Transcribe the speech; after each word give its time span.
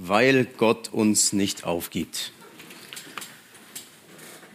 weil 0.00 0.46
Gott 0.56 0.90
uns 0.92 1.32
nicht 1.32 1.64
aufgibt. 1.64 2.32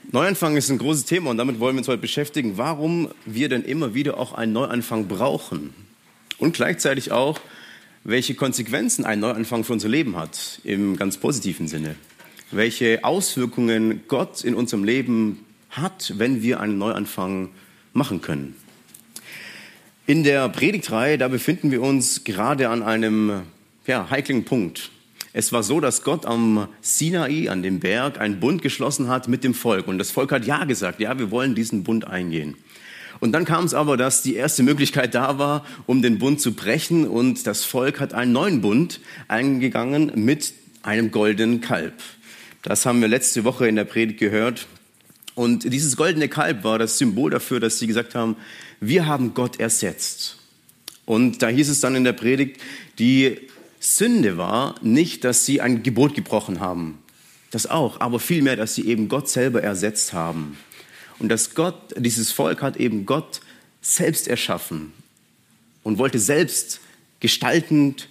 Neuanfang 0.09 0.55
ist 0.55 0.69
ein 0.69 0.77
großes 0.77 1.03
Thema 1.03 1.31
und 1.31 1.37
damit 1.37 1.59
wollen 1.59 1.75
wir 1.75 1.79
uns 1.79 1.87
heute 1.89 2.01
beschäftigen, 2.01 2.57
warum 2.57 3.09
wir 3.25 3.49
denn 3.49 3.63
immer 3.63 3.93
wieder 3.93 4.17
auch 4.17 4.31
einen 4.33 4.53
Neuanfang 4.53 5.07
brauchen 5.07 5.73
und 6.37 6.53
gleichzeitig 6.53 7.11
auch, 7.11 7.41
welche 8.05 8.35
Konsequenzen 8.35 9.05
ein 9.05 9.19
Neuanfang 9.19 9.65
für 9.65 9.73
unser 9.73 9.89
Leben 9.89 10.15
hat, 10.15 10.61
im 10.63 10.95
ganz 10.95 11.17
positiven 11.17 11.67
Sinne. 11.67 11.95
Welche 12.51 13.03
Auswirkungen 13.03 14.03
Gott 14.07 14.43
in 14.43 14.55
unserem 14.55 14.83
Leben 14.85 15.45
hat, 15.71 16.13
wenn 16.17 16.41
wir 16.41 16.61
einen 16.61 16.77
Neuanfang 16.77 17.49
machen 17.91 18.21
können. 18.21 18.55
In 20.05 20.23
der 20.23 20.47
Predigtreihe, 20.49 21.17
da 21.17 21.27
befinden 21.27 21.71
wir 21.71 21.81
uns 21.81 22.23
gerade 22.23 22.69
an 22.69 22.83
einem 22.83 23.41
ja, 23.87 24.09
heiklen 24.09 24.45
Punkt. 24.45 24.91
Es 25.35 25.51
war 25.51 25.63
so, 25.63 25.79
dass 25.79 26.03
Gott 26.03 26.27
am 26.27 26.67
Sinai, 26.81 27.49
an 27.49 27.63
dem 27.63 27.79
Berg, 27.79 28.21
einen 28.21 28.39
Bund 28.39 28.61
geschlossen 28.61 29.07
hat 29.07 29.27
mit 29.27 29.43
dem 29.43 29.55
Volk. 29.55 29.87
Und 29.87 29.97
das 29.97 30.11
Volk 30.11 30.31
hat 30.31 30.45
Ja 30.45 30.63
gesagt, 30.65 30.99
ja, 30.99 31.17
wir 31.17 31.31
wollen 31.31 31.55
diesen 31.55 31.83
Bund 31.83 32.05
eingehen. 32.07 32.55
Und 33.19 33.31
dann 33.31 33.43
kam 33.43 33.65
es 33.65 33.73
aber, 33.73 33.97
dass 33.97 34.21
die 34.21 34.35
erste 34.35 34.61
Möglichkeit 34.61 35.15
da 35.15 35.39
war, 35.39 35.65
um 35.87 36.03
den 36.03 36.19
Bund 36.19 36.39
zu 36.39 36.53
brechen. 36.53 37.07
Und 37.07 37.47
das 37.47 37.63
Volk 37.63 37.99
hat 37.99 38.13
einen 38.13 38.31
neuen 38.31 38.61
Bund 38.61 38.99
eingegangen 39.27 40.11
mit 40.13 40.53
einem 40.83 41.09
goldenen 41.09 41.61
Kalb. 41.61 41.93
Das 42.61 42.85
haben 42.85 43.01
wir 43.01 43.07
letzte 43.07 43.43
Woche 43.43 43.67
in 43.67 43.75
der 43.75 43.85
Predigt 43.85 44.19
gehört. 44.19 44.67
Und 45.33 45.63
dieses 45.73 45.97
goldene 45.97 46.29
Kalb 46.29 46.63
war 46.63 46.77
das 46.77 46.99
Symbol 46.99 47.31
dafür, 47.31 47.59
dass 47.59 47.79
sie 47.79 47.87
gesagt 47.87 48.13
haben, 48.13 48.35
wir 48.79 49.07
haben 49.07 49.33
Gott 49.33 49.59
ersetzt. 49.59 50.37
Und 51.05 51.41
da 51.41 51.47
hieß 51.47 51.69
es 51.69 51.81
dann 51.81 51.95
in 51.95 52.03
der 52.03 52.13
Predigt, 52.13 52.61
die 52.99 53.39
Sünde 53.83 54.37
war 54.37 54.75
nicht, 54.81 55.25
dass 55.25 55.45
sie 55.45 55.59
ein 55.59 55.83
Gebot 55.83 56.15
gebrochen 56.15 56.61
haben. 56.61 56.99
Das 57.51 57.67
auch, 57.67 57.99
aber 57.99 58.17
vielmehr, 58.17 58.55
dass 58.55 58.75
sie 58.75 58.87
eben 58.87 59.09
Gott 59.09 59.27
selber 59.27 59.61
ersetzt 59.61 60.13
haben. 60.13 60.57
Und 61.19 61.27
dass 61.27 61.53
Gott, 61.53 61.93
dieses 61.97 62.31
Volk 62.31 62.61
hat 62.61 62.77
eben 62.77 63.05
Gott 63.05 63.41
selbst 63.81 64.29
erschaffen 64.29 64.93
und 65.83 65.97
wollte 65.97 66.17
selbst 66.17 66.79
gestaltend 67.19 68.07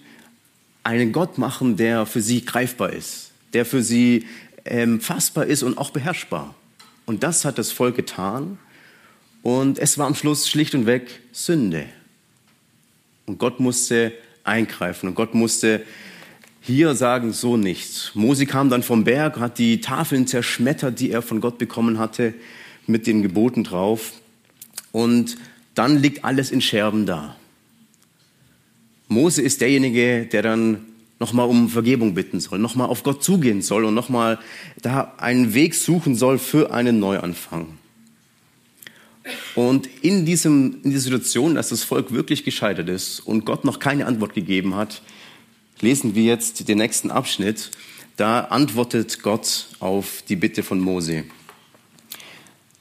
einen 0.85 1.11
Gott 1.11 1.39
machen, 1.39 1.79
der 1.79 2.05
für 2.05 2.21
sie 2.21 2.45
greifbar 2.45 2.93
ist, 2.93 3.31
der 3.55 3.65
für 3.65 3.83
sie 3.83 4.27
ähm, 4.67 5.01
fassbar 5.01 5.47
ist 5.47 5.63
und 5.63 5.79
auch 5.79 5.91
beherrschbar. 5.91 6.55
Und 7.07 7.23
das 7.23 7.47
hat 7.47 7.57
das 7.57 7.73
Volk 7.73 7.97
getan. 7.97 8.59
Und 9.43 9.79
es 9.79 9.97
war 9.97 10.07
am 10.07 10.15
Schluss 10.15 10.51
schlicht 10.51 10.75
und 10.75 10.85
weg 10.85 11.21
Sünde. 11.33 11.87
Und 13.25 13.39
Gott 13.39 13.59
musste 13.59 14.13
eingreifen. 14.45 15.09
Und 15.09 15.15
Gott 15.15 15.35
musste 15.35 15.83
hier 16.61 16.95
sagen, 16.95 17.33
so 17.33 17.57
nicht. 17.57 18.13
Mose 18.15 18.47
kam 18.47 18.71
dann 18.71 18.83
vom 18.83 19.05
Berg, 19.05 19.39
hat 19.41 19.59
die 19.59 19.81
Tafeln 19.81 20.27
zerschmettert, 20.27 21.01
die 21.01 21.11
er 21.11 21.23
von 21.23 21.41
Gott 21.41 21.59
bekommen 21.59 21.99
hatte, 21.99 22.35
mit 22.87 23.07
den 23.07 23.23
Geboten 23.23 23.65
drauf. 23.65 24.13
Und 24.93 25.37
dann 25.75 25.99
liegt 25.99 26.25
alles 26.25 26.51
in 26.51 26.61
Scherben 26.61 27.07
da. 27.07 27.37
Mose 29.09 29.43
ist 29.43 29.61
derjenige, 29.61 30.27
der 30.27 30.43
dann 30.43 30.87
nochmal 31.19 31.49
um 31.49 31.69
Vergebung 31.69 32.15
bitten 32.15 32.41
soll, 32.41 32.59
nochmal 32.59 32.89
auf 32.89 33.03
Gott 33.03 33.23
zugehen 33.23 33.63
soll 33.63 33.85
und 33.85 33.95
nochmal 33.95 34.39
da 34.81 35.15
einen 35.19 35.55
Weg 35.55 35.75
suchen 35.75 36.15
soll 36.15 36.39
für 36.39 36.73
einen 36.73 36.99
Neuanfang. 36.99 37.67
Und 39.55 39.89
in, 40.03 40.27
diesem, 40.27 40.81
in 40.83 40.91
dieser 40.91 41.03
Situation, 41.03 41.55
dass 41.55 41.69
das 41.69 41.85
Volk 41.85 42.13
wirklich 42.13 42.45
gescheitert 42.45 42.89
ist 42.89 43.21
und 43.21 43.45
Gott 43.45 43.65
noch 43.65 43.79
keine 43.79 44.07
Antwort 44.07 44.35
gegeben 44.35 44.75
hat, 44.75 45.03
lesen 45.81 46.15
wir 46.15 46.25
jetzt 46.25 46.69
den 46.69 46.79
nächsten 46.79 47.11
Abschnitt. 47.11 47.71
Da 48.17 48.41
antwortet 48.41 49.23
Gott 49.23 49.69
auf 49.81 50.23
die 50.29 50.37
Bitte 50.37 50.63
von 50.63 50.81
Mose. 50.81 51.25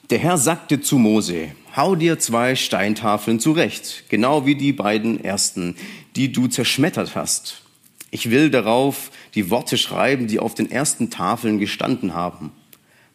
Der 0.10 0.20
Herr 0.20 0.38
sagte 0.38 0.82
zu 0.82 0.98
Mose, 0.98 1.52
hau 1.76 1.96
dir 1.96 2.20
zwei 2.20 2.56
Steintafeln 2.56 3.40
zurecht, 3.40 4.04
genau 4.10 4.46
wie 4.46 4.56
die 4.56 4.74
beiden 4.74 5.24
ersten, 5.24 5.76
die 6.16 6.32
du 6.32 6.48
zerschmettert 6.48 7.16
hast. 7.16 7.62
Ich 8.10 8.30
will 8.30 8.50
darauf 8.50 9.10
die 9.36 9.50
Worte 9.50 9.78
schreiben, 9.78 10.28
die 10.28 10.40
auf 10.40 10.54
den 10.54 10.70
ersten 10.70 11.10
Tafeln 11.10 11.60
gestanden 11.60 12.14
haben. 12.14 12.52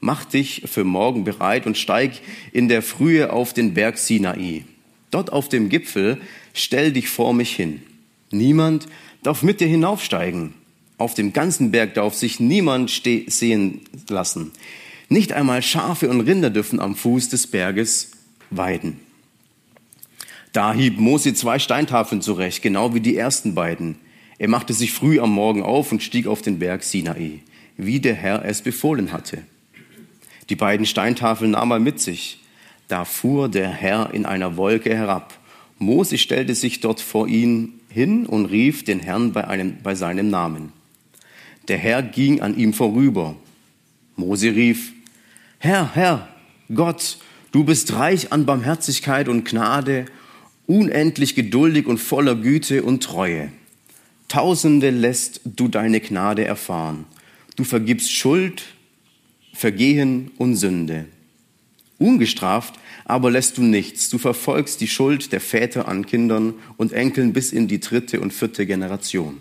Mach 0.07 0.25
dich 0.25 0.63
für 0.67 0.85
morgen 0.85 1.25
bereit 1.25 1.67
und 1.67 1.77
steig 1.77 2.21
in 2.53 2.69
der 2.69 2.83
Frühe 2.83 3.33
auf 3.33 3.55
den 3.55 3.75
Berg 3.75 3.99
Sinai. 3.99 4.65
Dort 5.11 5.33
auf 5.33 5.49
dem 5.49 5.69
Gipfel 5.69 6.21
stell 6.55 6.93
dich 6.93 7.09
vor 7.09 7.35
mich 7.35 7.57
hin. 7.57 7.83
Niemand 8.31 8.87
darf 9.25 9.43
mit 9.43 9.59
dir 9.59 9.67
hinaufsteigen. 9.67 10.55
Auf 10.97 11.15
dem 11.15 11.33
ganzen 11.33 11.73
Berg 11.73 11.95
darf 11.95 12.15
sich 12.15 12.39
niemand 12.39 13.03
sehen 13.27 13.81
lassen. 14.09 14.53
Nicht 15.09 15.33
einmal 15.33 15.61
Schafe 15.61 16.09
und 16.09 16.21
Rinder 16.21 16.51
dürfen 16.51 16.79
am 16.79 16.95
Fuß 16.95 17.31
des 17.31 17.49
Berges 17.49 18.13
weiden. 18.51 19.01
Da 20.53 20.73
hieb 20.73 21.01
Mose 21.01 21.35
zwei 21.35 21.59
Steintafeln 21.59 22.23
zurecht, 22.23 22.63
genau 22.63 22.95
wie 22.95 23.01
die 23.01 23.17
ersten 23.17 23.57
beiden. 23.57 23.97
Er 24.39 24.47
machte 24.47 24.73
sich 24.73 24.93
früh 24.93 25.19
am 25.19 25.33
Morgen 25.33 25.65
auf 25.65 25.91
und 25.91 26.01
stieg 26.01 26.29
auf 26.29 26.43
den 26.43 26.61
Berg 26.61 26.85
Sinai, 26.85 27.41
wie 27.77 27.99
der 27.99 28.15
Herr 28.15 28.45
es 28.45 28.63
befohlen 28.63 29.11
hatte. 29.11 29.43
Die 30.49 30.57
beiden 30.57 30.87
Steintafeln 30.87 31.53
nahm 31.53 31.71
er 31.73 31.79
mit 31.79 32.01
sich. 32.01 32.41
Da 32.89 33.05
fuhr 33.05 33.49
der 33.49 33.69
Herr 33.69 34.15
in 34.15 34.27
einer 34.27 34.57
Wolke 34.57 34.95
herab. 34.95 35.39
Mose 35.79 36.19
stellte 36.19 36.55
sich 36.55 36.81
dort 36.81 37.01
vor 37.01 37.29
ihn 37.29 37.81
hin 37.91 38.27
und 38.27 38.47
rief 38.47 38.85
den 38.85 39.01
Herrn 39.01 39.33
bei, 39.33 39.47
einem, 39.47 39.79
bei 39.83 39.95
seinem 39.95 40.31
Namen. 40.31 40.73
Der 41.69 41.79
Herr 41.79 42.03
ging 42.03 42.41
an 42.41 42.57
ihm 42.57 42.73
vorüber. 42.73 43.37
Mose 44.15 44.55
rief, 44.55 44.93
Herr, 45.59 45.95
Herr, 45.95 46.29
Gott, 46.73 47.19
du 47.51 47.65
bist 47.65 47.95
reich 47.95 48.33
an 48.33 48.47
Barmherzigkeit 48.47 49.29
und 49.29 49.45
Gnade, 49.45 50.07
unendlich 50.67 51.35
geduldig 51.35 51.87
und 51.87 51.99
voller 51.99 52.37
Güte 52.37 52.83
und 52.83 53.03
Treue. 53.03 53.51
Tausende 54.29 54.91
lässt 54.91 55.41
du 55.45 55.69
deine 55.69 56.01
Gnade 56.01 56.45
erfahren. 56.45 57.05
Du 57.57 57.65
vergibst 57.65 58.13
Schuld 58.13 58.65
Vergehen 59.57 60.31
und 60.39 60.57
Sünde. 60.57 61.07
Ungestraft 61.99 62.75
aber 63.07 63.31
lässt 63.31 63.57
du 63.57 63.63
nichts. 63.63 64.11
Du 64.11 64.19
verfolgst 64.19 64.81
die 64.81 64.89
Schuld 64.89 65.33
der 65.33 65.41
Väter 65.41 65.89
an 65.89 66.05
Kindern 66.05 66.55
und 66.77 66.93
Enkeln 66.93 67.33
bis 67.33 67.53
in 67.53 67.69
die 67.69 67.81
dritte 67.81 68.21
und 68.21 68.33
vierte 68.33 68.67
Generation. 68.67 69.39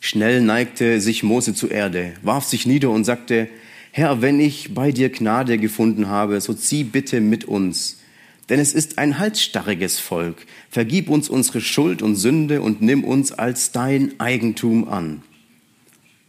Schnell 0.00 0.42
neigte 0.42 1.00
sich 1.00 1.22
Mose 1.22 1.54
zur 1.54 1.70
Erde, 1.70 2.14
warf 2.22 2.44
sich 2.44 2.66
nieder 2.66 2.90
und 2.90 3.04
sagte, 3.04 3.48
Herr, 3.92 4.20
wenn 4.20 4.38
ich 4.40 4.74
bei 4.74 4.92
dir 4.92 5.08
Gnade 5.10 5.58
gefunden 5.58 6.08
habe, 6.08 6.40
so 6.40 6.52
zieh 6.54 6.84
bitte 6.84 7.20
mit 7.20 7.44
uns. 7.44 8.00
Denn 8.48 8.60
es 8.60 8.74
ist 8.74 8.98
ein 8.98 9.18
halsstarriges 9.18 9.98
Volk. 9.98 10.46
Vergib 10.70 11.08
uns 11.08 11.28
unsere 11.28 11.60
Schuld 11.60 12.02
und 12.02 12.16
Sünde 12.16 12.62
und 12.62 12.82
nimm 12.82 13.04
uns 13.04 13.32
als 13.32 13.72
dein 13.72 14.18
Eigentum 14.18 14.88
an. 14.88 15.22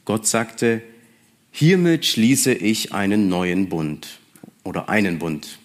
Gott 0.06 0.28
sagte, 0.28 0.82
Hiermit 1.60 2.06
schließe 2.06 2.54
ich 2.54 2.94
einen 2.94 3.28
neuen 3.28 3.68
Bund 3.68 4.22
oder 4.64 4.88
einen 4.88 5.20
Bund. 5.20 5.60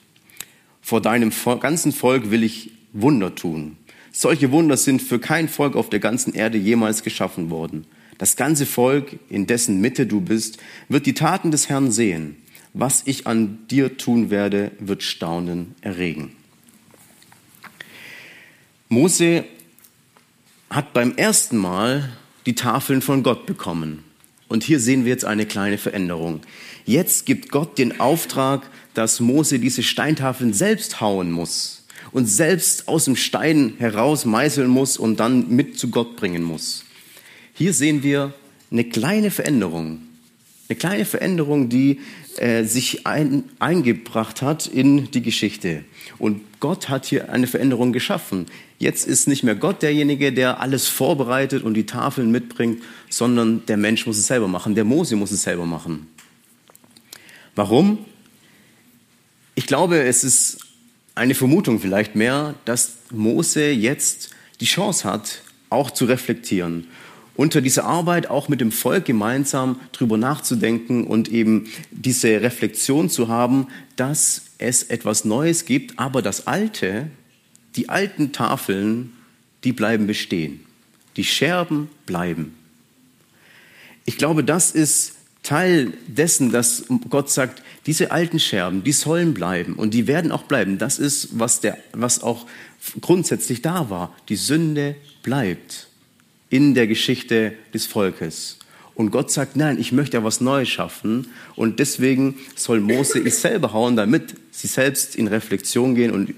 Vor 0.82 1.00
deinem 1.00 1.30
ganzen 1.60 1.92
Volk 1.92 2.32
will 2.32 2.42
ich 2.42 2.72
Wunder 2.92 3.36
tun. 3.36 3.76
Solche 4.10 4.50
Wunder 4.50 4.76
sind 4.76 5.02
für 5.02 5.20
kein 5.20 5.48
Volk 5.48 5.76
auf 5.76 5.90
der 5.90 6.00
ganzen 6.00 6.34
Erde 6.34 6.58
jemals 6.58 7.04
geschaffen 7.04 7.48
worden. 7.48 7.86
Das 8.18 8.34
ganze 8.34 8.66
Volk, 8.66 9.20
in 9.28 9.46
dessen 9.46 9.80
Mitte 9.80 10.04
du 10.04 10.20
bist, 10.20 10.58
wird 10.88 11.06
die 11.06 11.14
Taten 11.14 11.52
des 11.52 11.68
Herrn 11.68 11.92
sehen. 11.92 12.38
Was 12.72 13.02
ich 13.04 13.28
an 13.28 13.60
dir 13.70 13.96
tun 13.96 14.30
werde, 14.30 14.72
wird 14.80 15.04
Staunen 15.04 15.76
erregen. 15.80 16.34
Mose 18.88 19.44
hat 20.70 20.92
beim 20.92 21.14
ersten 21.14 21.56
Mal 21.56 22.12
die 22.46 22.56
Tafeln 22.56 23.00
von 23.00 23.22
Gott 23.22 23.46
bekommen. 23.46 24.02
Und 24.54 24.62
hier 24.62 24.78
sehen 24.78 25.04
wir 25.04 25.10
jetzt 25.10 25.24
eine 25.24 25.46
kleine 25.46 25.78
Veränderung. 25.78 26.40
Jetzt 26.86 27.26
gibt 27.26 27.50
Gott 27.50 27.76
den 27.76 27.98
Auftrag, 27.98 28.62
dass 28.94 29.18
Mose 29.18 29.58
diese 29.58 29.82
Steintafeln 29.82 30.52
selbst 30.52 31.00
hauen 31.00 31.32
muss 31.32 31.84
und 32.12 32.26
selbst 32.26 32.86
aus 32.86 33.06
dem 33.06 33.16
Stein 33.16 33.74
heraus 33.78 34.24
meißeln 34.24 34.68
muss 34.68 34.96
und 34.96 35.18
dann 35.18 35.48
mit 35.48 35.76
zu 35.76 35.90
Gott 35.90 36.14
bringen 36.14 36.44
muss. 36.44 36.84
Hier 37.52 37.72
sehen 37.72 38.04
wir 38.04 38.32
eine 38.70 38.84
kleine 38.84 39.32
Veränderung. 39.32 40.02
Eine 40.68 40.78
kleine 40.78 41.04
Veränderung, 41.04 41.68
die 41.68 41.98
äh, 42.38 42.64
sich 42.64 43.06
ein, 43.06 43.44
eingebracht 43.58 44.42
hat 44.42 44.66
in 44.66 45.10
die 45.10 45.22
Geschichte. 45.22 45.84
Und 46.18 46.40
Gott 46.60 46.88
hat 46.88 47.06
hier 47.06 47.30
eine 47.30 47.46
Veränderung 47.46 47.92
geschaffen. 47.92 48.46
Jetzt 48.78 49.06
ist 49.06 49.28
nicht 49.28 49.44
mehr 49.44 49.54
Gott 49.54 49.82
derjenige, 49.82 50.32
der 50.32 50.60
alles 50.60 50.88
vorbereitet 50.88 51.62
und 51.62 51.74
die 51.74 51.86
Tafeln 51.86 52.30
mitbringt, 52.30 52.82
sondern 53.08 53.64
der 53.66 53.76
Mensch 53.76 54.06
muss 54.06 54.18
es 54.18 54.26
selber 54.26 54.48
machen. 54.48 54.74
Der 54.74 54.84
Mose 54.84 55.16
muss 55.16 55.30
es 55.30 55.42
selber 55.42 55.66
machen. 55.66 56.06
Warum? 57.54 57.98
Ich 59.54 59.66
glaube, 59.66 60.02
es 60.02 60.24
ist 60.24 60.58
eine 61.14 61.34
Vermutung 61.34 61.78
vielleicht 61.80 62.16
mehr, 62.16 62.54
dass 62.64 62.96
Mose 63.10 63.70
jetzt 63.70 64.30
die 64.60 64.66
Chance 64.66 65.08
hat, 65.08 65.42
auch 65.70 65.90
zu 65.90 66.04
reflektieren. 66.06 66.88
Unter 67.36 67.60
dieser 67.60 67.84
Arbeit 67.84 68.30
auch 68.30 68.48
mit 68.48 68.60
dem 68.60 68.70
Volk 68.70 69.06
gemeinsam 69.06 69.80
drüber 69.92 70.16
nachzudenken 70.16 71.04
und 71.04 71.28
eben 71.28 71.68
diese 71.90 72.42
Reflexion 72.42 73.10
zu 73.10 73.28
haben, 73.28 73.66
dass 73.96 74.42
es 74.58 74.84
etwas 74.84 75.24
Neues 75.24 75.64
gibt, 75.64 75.98
aber 75.98 76.22
das 76.22 76.46
Alte, 76.46 77.08
die 77.74 77.88
alten 77.88 78.32
Tafeln, 78.32 79.12
die 79.64 79.72
bleiben 79.72 80.06
bestehen. 80.06 80.60
Die 81.16 81.24
Scherben 81.24 81.88
bleiben. 82.06 82.54
Ich 84.04 84.16
glaube, 84.16 84.44
das 84.44 84.70
ist 84.70 85.14
Teil 85.42 85.92
dessen, 86.06 86.52
dass 86.52 86.84
Gott 87.10 87.30
sagt, 87.30 87.62
diese 87.86 88.12
alten 88.12 88.38
Scherben, 88.38 88.84
die 88.84 88.92
sollen 88.92 89.34
bleiben 89.34 89.74
und 89.74 89.92
die 89.92 90.06
werden 90.06 90.32
auch 90.32 90.44
bleiben. 90.44 90.78
Das 90.78 90.98
ist, 90.98 91.38
was, 91.38 91.60
der, 91.60 91.78
was 91.92 92.22
auch 92.22 92.46
grundsätzlich 93.00 93.60
da 93.60 93.90
war. 93.90 94.14
Die 94.28 94.36
Sünde 94.36 94.96
bleibt 95.22 95.88
in 96.54 96.72
der 96.74 96.86
Geschichte 96.86 97.54
des 97.74 97.84
Volkes. 97.84 98.58
Und 98.94 99.10
Gott 99.10 99.28
sagt, 99.32 99.56
nein, 99.56 99.76
ich 99.80 99.90
möchte 99.90 100.16
ja 100.16 100.22
was 100.22 100.40
Neues 100.40 100.68
schaffen. 100.68 101.26
Und 101.56 101.80
deswegen 101.80 102.36
soll 102.54 102.78
Mose 102.78 103.18
ich 103.18 103.34
selber 103.34 103.72
hauen, 103.72 103.96
damit 103.96 104.36
sie 104.52 104.68
selbst 104.68 105.16
in 105.16 105.26
Reflexion 105.26 105.96
gehen 105.96 106.12
und 106.12 106.32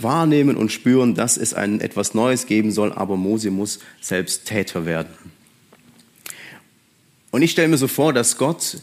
wahrnehmen 0.00 0.56
und 0.56 0.70
spüren, 0.70 1.16
dass 1.16 1.36
es 1.36 1.52
ein 1.52 1.80
etwas 1.80 2.14
Neues 2.14 2.46
geben 2.46 2.70
soll. 2.70 2.92
Aber 2.92 3.16
Mose 3.16 3.50
muss 3.50 3.80
selbst 4.00 4.44
Täter 4.44 4.86
werden. 4.86 5.10
Und 7.32 7.42
ich 7.42 7.50
stelle 7.50 7.66
mir 7.66 7.76
so 7.76 7.88
vor, 7.88 8.12
dass 8.12 8.38
Gott 8.38 8.78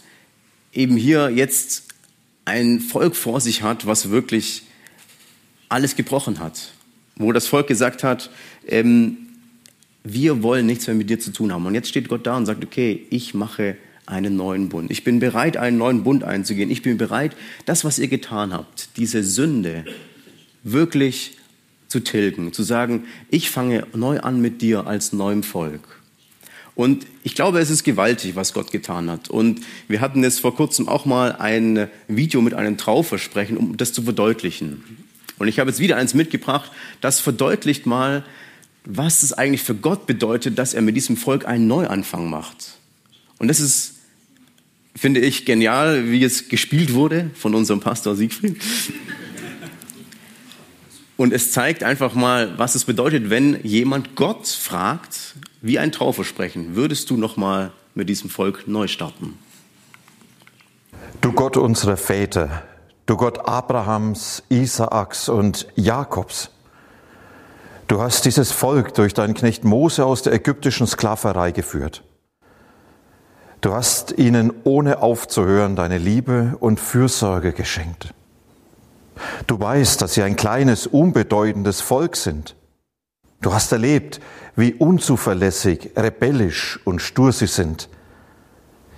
eben 0.74 0.97
hier 0.97 1.30
jetzt 1.30 1.83
ein 2.44 2.81
Volk 2.81 3.15
vor 3.15 3.39
sich 3.39 3.62
hat, 3.62 3.85
was 3.85 4.09
wirklich 4.09 4.63
alles 5.69 5.95
gebrochen 5.95 6.41
hat. 6.41 6.74
Wo 7.15 7.31
das 7.31 7.47
Volk 7.47 7.68
gesagt 7.68 8.03
hat, 8.03 8.31
ähm, 8.68 9.23
wir 10.04 10.44
wollen 10.44 10.66
nichts 10.66 10.88
mehr 10.88 10.96
mit 10.96 11.10
dir 11.10 11.20
zu 11.20 11.32
tun 11.32 11.54
haben. 11.54 11.66
Und 11.66 11.76
jetzt 11.76 11.90
steht 11.90 12.10
Gott 12.10 12.28
da 12.28 12.36
und 12.36 12.46
sagt, 12.46 12.64
okay, 12.64 13.06
ich 13.10 13.34
mache 13.34 13.78
einen 14.06 14.36
neuen 14.36 14.70
Bund. 14.70 14.92
Ich 14.92 15.04
bin 15.04 15.20
bereit, 15.20 15.58
einen 15.58 15.78
neuen 15.78 16.04
Bund 16.04 16.24
einzugehen. 16.24 16.70
Ich 16.70 16.82
bin 16.82 16.98
bereit, 16.98 17.36
das, 17.66 17.86
was 17.86 18.00
ihr 18.00 18.10
getan 18.10 18.54
habt, 18.54 18.98
diese 18.98 19.24
Sünde 19.24 19.86
wirklich 20.64 21.38
zu 21.88 22.02
tilgen, 22.02 22.52
zu 22.54 22.64
sagen, 22.64 23.06
ich 23.30 23.50
fange 23.50 23.88
neu 23.94 24.20
an 24.20 24.42
mit 24.42 24.62
dir 24.62 24.88
als 24.88 25.14
neuem 25.14 25.44
Volk. 25.44 26.02
Und 26.76 27.06
ich 27.24 27.36
glaube, 27.36 27.60
es 27.60 27.70
ist 27.70 27.84
gewaltig, 27.84 28.36
was 28.36 28.54
Gott 28.54 28.72
getan 28.72 29.10
hat. 29.10 29.30
Und 29.30 29.62
wir 29.88 30.02
hatten 30.02 30.24
jetzt 30.24 30.40
vor 30.40 30.56
kurzem 30.56 30.90
auch 30.90 31.06
mal 31.06 31.34
ein 31.34 31.88
Video 32.08 32.42
mit 32.42 32.56
einem 32.56 32.78
Trauversprechen, 32.78 33.58
um 33.58 33.78
das 33.78 33.94
zu 33.94 34.02
verdeutlichen. 34.02 34.84
Und 35.38 35.48
ich 35.48 35.60
habe 35.60 35.70
jetzt 35.70 35.80
wieder 35.80 35.98
eins 35.98 36.14
mitgebracht, 36.14 36.72
das 37.00 37.20
verdeutlicht 37.20 37.86
mal, 37.86 38.26
was 38.85 39.24
es 39.24 39.33
eigentlich 39.33 39.63
für 39.63 39.75
Gott 39.75 40.06
bedeutet, 40.06 40.57
dass 40.59 40.74
er 40.74 40.81
mit 40.81 40.95
diesem 40.95 41.18
Volk 41.18 41.47
einen 41.47 41.68
Neuanfang 41.68 42.30
macht. 42.30 42.77
Und 43.39 43.47
das 43.47 43.59
ist, 43.59 43.95
finde 44.95 45.21
ich, 45.21 45.45
genial, 45.45 46.09
wie 46.09 46.24
es 46.24 46.50
gespielt 46.50 46.94
wurde 46.94 47.30
von 47.35 47.56
unserem 47.56 47.80
Pastor 47.80 48.15
Siegfried. 48.15 48.62
Und 51.15 51.31
es 51.31 51.51
zeigt 51.51 51.83
einfach 51.83 52.15
mal, 52.15 52.57
was 52.57 52.75
es 52.75 52.85
bedeutet, 52.85 53.30
wenn 53.30 53.63
jemand 53.63 54.15
Gott 54.15 54.47
fragt, 54.47 55.35
wie 55.62 55.80
ein 55.80 55.91
Trauversprechen, 55.91 56.75
würdest 56.75 57.09
du 57.09 57.18
noch 57.18 57.38
mal 57.38 57.71
mit 57.95 58.09
diesem 58.09 58.30
Volk 58.30 58.68
neu 58.68 58.88
starten? 58.88 59.38
Du 61.21 61.31
Gott 61.31 61.56
unserer 61.56 61.95
Väter, 61.95 62.63
du 63.06 63.15
Gott 63.15 63.47
Abrahams, 63.47 64.44
Isaaks 64.50 65.30
und 65.30 65.68
Jakobs, 65.75 66.50
du 67.88 68.01
hast 68.01 68.25
dieses 68.25 68.51
Volk 68.51 68.94
durch 68.94 69.13
deinen 69.13 69.33
Knecht 69.33 69.63
Mose 69.63 70.06
aus 70.06 70.21
der 70.21 70.33
ägyptischen 70.33 70.88
Sklaverei 70.88 71.51
geführt. 71.51 72.03
Du 73.62 73.74
hast 73.74 74.18
ihnen 74.18 74.51
ohne 74.65 75.01
aufzuhören 75.01 75.75
deine 75.75 75.97
Liebe 75.97 76.57
und 76.59 76.80
Fürsorge 76.80 77.53
geschenkt. 77.53 78.13
Du 79.47 79.59
weißt, 79.59 80.01
dass 80.01 80.15
sie 80.15 80.24
ein 80.24 80.35
kleines, 80.35 80.88
unbedeutendes 80.88 81.80
Volk 81.80 82.18
sind. 82.18 82.56
Du 83.41 83.53
hast 83.53 83.71
erlebt, 83.71 84.19
wie 84.56 84.74
unzuverlässig, 84.74 85.91
rebellisch 85.95 86.80
und 86.85 87.01
stur 87.01 87.31
sie 87.31 87.47
sind. 87.47 87.89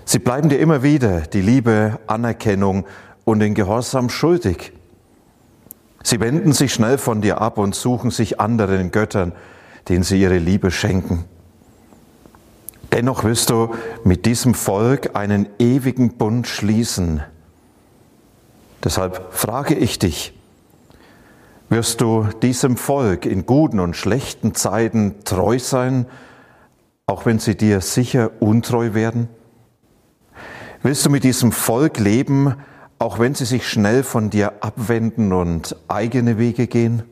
Sie 0.04 0.20
bleiben 0.20 0.50
dir 0.50 0.60
immer 0.60 0.84
wieder 0.84 1.22
die 1.22 1.42
Liebe, 1.42 2.00
Anerkennung 2.08 2.86
und 3.24 3.40
den 3.40 3.56
Gehorsam 3.56 4.10
schuldig. 4.10 4.74
Sie 6.06 6.20
wenden 6.20 6.54
sich 6.54 6.74
schnell 6.74 6.98
von 6.98 7.22
dir 7.22 7.42
ab 7.42 7.58
und 7.58 7.74
suchen 7.76 8.12
sich 8.12 8.40
anderen 8.40 8.92
Göttern, 8.92 9.34
denen 9.90 10.04
sie 10.04 10.22
ihre 10.22 10.38
Liebe 10.38 10.72
schenken. 10.72 11.26
Dennoch 12.94 13.24
wirst 13.24 13.50
du 13.50 13.74
mit 14.04 14.26
diesem 14.26 14.54
Volk 14.54 15.16
einen 15.16 15.48
ewigen 15.60 16.14
Bund 16.18 16.48
schließen, 16.48 17.24
Deshalb 18.86 19.34
frage 19.34 19.74
ich 19.74 19.98
dich, 19.98 20.32
wirst 21.70 22.02
du 22.02 22.28
diesem 22.44 22.78
Volk 22.78 23.26
in 23.26 23.48
guten 23.48 23.80
und 23.80 23.96
schlechten 23.96 24.54
Zeiten 24.54 25.24
treu 25.26 25.58
sein, 25.58 26.06
auch 27.08 27.26
wenn 27.26 27.40
sie 27.40 27.58
dir 27.58 27.82
sicher 27.82 28.30
untreu 28.40 28.94
werden? 28.94 29.28
Willst 30.84 31.04
du 31.04 31.10
mit 31.10 31.24
diesem 31.24 31.52
Volk 31.52 31.98
leben, 31.98 32.54
auch 33.00 33.20
wenn 33.20 33.36
sie 33.36 33.46
sich 33.46 33.68
schnell 33.68 34.04
von 34.04 34.30
dir 34.30 34.64
abwenden 34.64 35.34
und 35.34 35.76
eigene 35.88 36.38
Wege 36.38 36.68
gehen? 36.68 37.04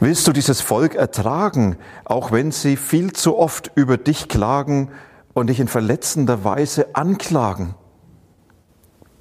Willst 0.00 0.26
du 0.26 0.32
dieses 0.32 0.60
Volk 0.60 0.94
ertragen, 0.94 1.76
auch 2.04 2.32
wenn 2.32 2.50
sie 2.50 2.76
viel 2.76 3.12
zu 3.12 3.38
oft 3.38 3.70
über 3.74 3.96
dich 3.96 4.28
klagen 4.28 4.90
und 5.32 5.48
dich 5.48 5.60
in 5.60 5.68
verletzender 5.68 6.44
Weise 6.44 6.94
anklagen? 6.94 7.74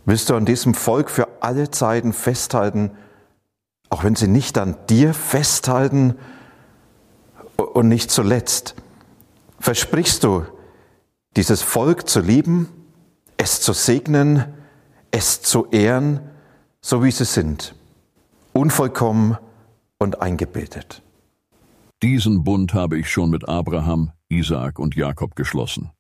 Willst 0.06 0.30
du 0.30 0.36
an 0.36 0.46
diesem 0.46 0.74
Volk 0.74 1.10
für 1.10 1.28
alle 1.42 1.72
Zeiten 1.72 2.12
festhalten, 2.12 2.92
auch 3.90 4.04
wenn 4.04 4.16
sie 4.16 4.28
nicht 4.28 4.58
an 4.58 4.76
dir 4.90 5.14
festhalten? 5.14 6.16
Und 7.56 7.88
nicht 7.88 8.12
zuletzt, 8.12 8.76
versprichst 9.60 10.24
du, 10.24 10.44
dieses 11.38 11.62
Volk 11.62 12.10
zu 12.10 12.20
lieben, 12.20 12.68
es 13.38 13.62
zu 13.62 13.74
segnen, 13.74 14.54
es 15.14 15.42
zu 15.42 15.68
ehren, 15.68 16.20
so 16.82 17.04
wie 17.04 17.12
sie 17.12 17.24
sind, 17.24 17.76
unvollkommen 18.52 19.38
und 20.00 20.22
eingebetet. 20.22 21.04
Diesen 22.02 22.44
Bund 22.44 22.74
habe 22.74 22.98
ich 22.98 23.10
schon 23.10 23.30
mit 23.30 23.48
Abraham, 23.48 24.12
Isaak 24.28 24.80
und 24.80 24.96
Jakob 24.96 25.36
geschlossen. 25.36 25.92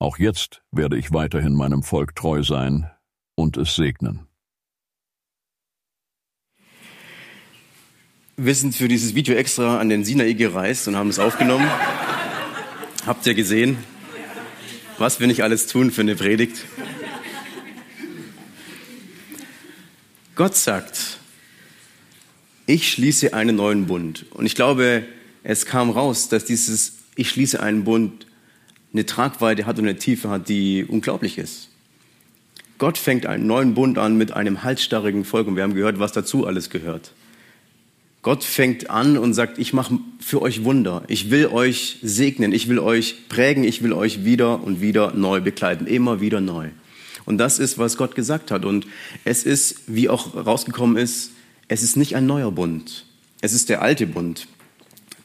Auch 0.00 0.18
jetzt 0.18 0.62
werde 0.72 0.98
ich 0.98 1.12
weiterhin 1.12 1.54
meinem 1.54 1.82
Volk 1.82 2.14
treu 2.16 2.42
sein, 2.42 2.90
und 3.36 3.56
es 3.56 3.74
segnen. 3.74 4.26
Wir 8.36 8.54
sind 8.54 8.74
für 8.74 8.88
dieses 8.88 9.14
Video 9.14 9.34
extra 9.34 9.78
an 9.78 9.88
den 9.88 10.04
Sinai 10.04 10.32
gereist 10.32 10.88
und 10.88 10.96
haben 10.96 11.08
es 11.08 11.18
aufgenommen. 11.18 11.68
Habt 13.06 13.26
ihr 13.26 13.34
gesehen, 13.34 13.78
was 14.98 15.20
wir 15.20 15.26
nicht 15.26 15.42
alles 15.42 15.68
tun 15.68 15.90
für 15.90 16.02
eine 16.02 16.16
Predigt? 16.16 16.64
Gott 20.40 20.56
sagt, 20.56 21.18
ich 22.64 22.90
schließe 22.90 23.34
einen 23.34 23.56
neuen 23.56 23.84
Bund. 23.84 24.24
Und 24.30 24.46
ich 24.46 24.54
glaube, 24.54 25.04
es 25.42 25.66
kam 25.66 25.90
raus, 25.90 26.30
dass 26.30 26.46
dieses 26.46 26.94
Ich 27.14 27.28
schließe 27.28 27.62
einen 27.62 27.84
Bund 27.84 28.24
eine 28.94 29.04
Tragweite 29.04 29.66
hat 29.66 29.78
und 29.78 29.84
eine 29.84 29.98
Tiefe 29.98 30.30
hat, 30.30 30.48
die 30.48 30.86
unglaublich 30.88 31.36
ist. 31.36 31.68
Gott 32.78 32.96
fängt 32.96 33.26
einen 33.26 33.46
neuen 33.46 33.74
Bund 33.74 33.98
an 33.98 34.16
mit 34.16 34.32
einem 34.32 34.62
halsstarrigen 34.62 35.26
Volk 35.26 35.46
und 35.46 35.56
wir 35.56 35.62
haben 35.62 35.74
gehört, 35.74 35.98
was 35.98 36.12
dazu 36.12 36.46
alles 36.46 36.70
gehört. 36.70 37.12
Gott 38.22 38.42
fängt 38.42 38.88
an 38.88 39.18
und 39.18 39.34
sagt, 39.34 39.58
ich 39.58 39.74
mache 39.74 39.98
für 40.20 40.40
euch 40.40 40.64
Wunder. 40.64 41.02
Ich 41.08 41.30
will 41.30 41.48
euch 41.48 41.98
segnen, 42.00 42.54
ich 42.54 42.66
will 42.66 42.78
euch 42.78 43.28
prägen, 43.28 43.62
ich 43.62 43.82
will 43.82 43.92
euch 43.92 44.24
wieder 44.24 44.64
und 44.64 44.80
wieder 44.80 45.12
neu 45.12 45.42
begleiten, 45.42 45.86
immer 45.86 46.22
wieder 46.22 46.40
neu. 46.40 46.70
Und 47.30 47.38
das 47.38 47.60
ist, 47.60 47.78
was 47.78 47.96
Gott 47.96 48.16
gesagt 48.16 48.50
hat. 48.50 48.64
Und 48.64 48.88
es 49.24 49.44
ist, 49.44 49.82
wie 49.86 50.08
auch 50.08 50.34
rausgekommen 50.34 50.96
ist, 50.96 51.30
es 51.68 51.84
ist 51.84 51.96
nicht 51.96 52.16
ein 52.16 52.26
neuer 52.26 52.50
Bund. 52.50 53.06
Es 53.40 53.52
ist 53.52 53.68
der 53.68 53.82
alte 53.82 54.08
Bund. 54.08 54.48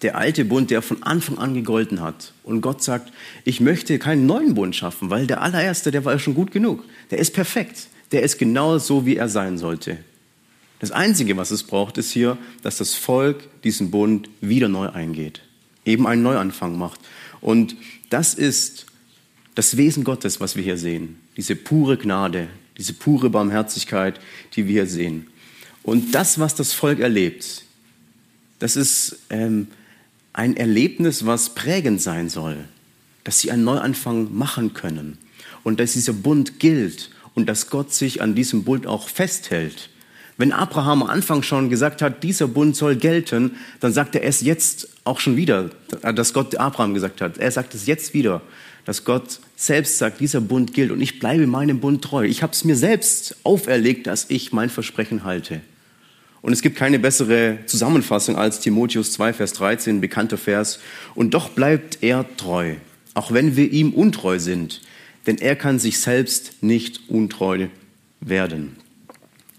Der 0.04 0.16
alte 0.16 0.46
Bund, 0.46 0.70
der 0.70 0.84
von 0.84 1.02
Anfang 1.02 1.40
an 1.40 1.56
gegolten 1.56 2.02
hat. 2.02 2.34
Und 2.44 2.62
Gott 2.62 2.84
sagt, 2.84 3.12
ich 3.44 3.60
möchte 3.60 3.98
keinen 3.98 4.28
neuen 4.28 4.54
Bund 4.54 4.76
schaffen, 4.76 5.10
weil 5.10 5.26
der 5.26 5.42
allererste, 5.42 5.90
der 5.90 6.06
war 6.06 6.14
ja 6.14 6.20
schon 6.20 6.36
gut 6.36 6.52
genug. 6.52 6.84
Der 7.10 7.18
ist 7.18 7.34
perfekt. 7.34 7.88
Der 8.12 8.22
ist 8.22 8.38
genau 8.38 8.78
so, 8.78 9.08
wie 9.08 9.16
er 9.16 9.28
sein 9.28 9.58
sollte. 9.58 9.98
Das 10.78 10.92
Einzige, 10.92 11.38
was 11.38 11.50
es 11.50 11.64
braucht, 11.64 11.98
ist 11.98 12.12
hier, 12.12 12.38
dass 12.62 12.78
das 12.78 12.94
Volk 12.94 13.50
diesen 13.64 13.90
Bund 13.90 14.30
wieder 14.42 14.70
neu 14.70 14.90
eingeht. 14.90 15.42
Eben 15.86 16.06
einen 16.06 16.22
Neuanfang 16.22 16.78
macht. 16.78 17.00
Und 17.42 17.76
das 18.12 18.36
ist 18.36 18.86
das 19.56 19.76
Wesen 19.76 20.04
Gottes, 20.04 20.40
was 20.40 20.56
wir 20.56 20.62
hier 20.62 20.78
sehen. 20.78 21.25
Diese 21.38 21.56
pure 21.56 21.98
Gnade, 21.98 22.48
diese 22.78 22.94
pure 22.94 23.30
Barmherzigkeit, 23.30 24.20
die 24.56 24.68
wir 24.68 24.86
sehen. 24.88 25.28
Und 25.84 26.16
das, 26.16 26.40
was 26.40 26.56
das 26.56 26.74
Volk 26.74 27.00
erlebt, 27.00 27.64
das 28.60 28.76
ist 28.76 29.20
ähm, 29.30 29.68
ein 30.34 30.58
Erlebnis, 30.58 31.26
was 31.26 31.56
prägend 31.56 32.02
sein 32.02 32.30
soll, 32.30 32.58
dass 33.24 33.40
sie 33.40 33.52
einen 33.52 33.64
Neuanfang 33.64 34.36
machen 34.36 34.74
können 34.74 35.18
und 35.64 35.80
dass 35.80 35.94
dieser 35.94 36.14
Bund 36.14 36.60
gilt 36.60 37.12
und 37.36 37.48
dass 37.48 37.70
Gott 37.70 37.94
sich 37.94 38.22
an 38.22 38.36
diesem 38.36 38.64
Bund 38.64 38.88
auch 38.88 39.10
festhält. 39.10 39.90
Wenn 40.38 40.52
Abraham 40.52 41.04
am 41.04 41.10
Anfang 41.10 41.44
schon 41.44 41.70
gesagt 41.70 42.02
hat, 42.02 42.24
dieser 42.24 42.48
Bund 42.48 42.76
soll 42.76 42.96
gelten, 42.96 43.52
dann 43.80 43.94
sagt 43.94 44.16
er 44.16 44.24
es 44.24 44.42
jetzt 44.42 44.90
auch 45.06 45.20
schon 45.20 45.38
wieder, 45.38 45.70
dass 46.02 46.34
Gott 46.34 46.56
Abraham 46.56 46.94
gesagt 46.94 47.22
hat. 47.22 47.38
Er 47.38 47.52
sagt 47.52 47.74
es 47.74 47.86
jetzt 47.86 48.14
wieder, 48.14 48.42
dass 48.84 49.06
Gott 49.06 49.40
selbst 49.56 49.98
sagt, 49.98 50.20
dieser 50.20 50.42
Bund 50.42 50.74
gilt 50.74 50.92
und 50.92 51.02
ich 51.02 51.20
bleibe 51.20 51.48
meinem 51.48 51.80
Bund 51.80 52.04
treu. 52.04 52.26
Ich 52.26 52.44
habe 52.44 52.54
es 52.54 52.64
mir 52.64 52.76
selbst 52.76 53.38
auferlegt, 53.44 54.08
dass 54.08 54.26
ich 54.30 54.52
mein 54.52 54.70
Versprechen 54.70 55.24
halte. 55.24 55.62
Und 56.42 56.54
es 56.54 56.62
gibt 56.62 56.76
keine 56.76 57.00
bessere 57.00 57.58
Zusammenfassung 57.66 58.36
als 58.36 58.60
Timotheus 58.60 59.12
2, 59.14 59.34
Vers 59.34 59.54
13, 59.54 60.00
bekannter 60.00 60.38
Vers. 60.38 60.80
Und 61.16 61.34
doch 61.34 61.50
bleibt 61.50 62.00
er 62.04 62.26
treu, 62.38 62.76
auch 63.16 63.32
wenn 63.32 63.56
wir 63.56 63.72
ihm 63.72 63.94
untreu 63.94 64.38
sind, 64.38 64.82
denn 65.26 65.40
er 65.40 65.56
kann 65.56 65.80
sich 65.80 66.00
selbst 66.00 66.62
nicht 66.62 67.10
untreu 67.10 67.68
werden. 68.20 68.76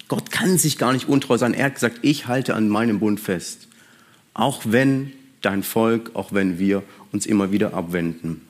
Gott 0.08 0.30
kann 0.30 0.58
sich 0.58 0.78
gar 0.78 0.92
nicht 0.92 1.08
untreu 1.08 1.38
sein. 1.38 1.54
Er 1.54 1.66
hat 1.66 1.74
gesagt, 1.74 1.98
ich 2.02 2.28
halte 2.28 2.54
an 2.54 2.68
meinem 2.68 3.00
Bund 3.00 3.18
fest. 3.18 3.66
Auch 4.34 4.62
wenn 4.64 5.12
dein 5.40 5.64
Volk, 5.64 6.12
auch 6.14 6.32
wenn 6.32 6.60
wir 6.60 6.84
uns 7.10 7.26
immer 7.26 7.50
wieder 7.50 7.74
abwenden. 7.74 8.45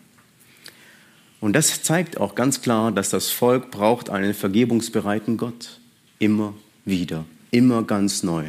Und 1.47 1.53
das 1.53 1.81
zeigt 1.85 2.19
auch 2.19 2.35
ganz 2.35 2.61
klar, 2.61 2.91
dass 2.91 3.11
das 3.11 3.31
Volk 3.31 3.71
braucht 3.71 4.11
einen 4.11 4.35
vergebungsbereiten 4.35 5.37
Gott. 5.37 5.79
Immer 6.19 6.55
wieder, 6.85 7.25
immer 7.53 7.85
ganz 7.85 8.25
neu. 8.25 8.47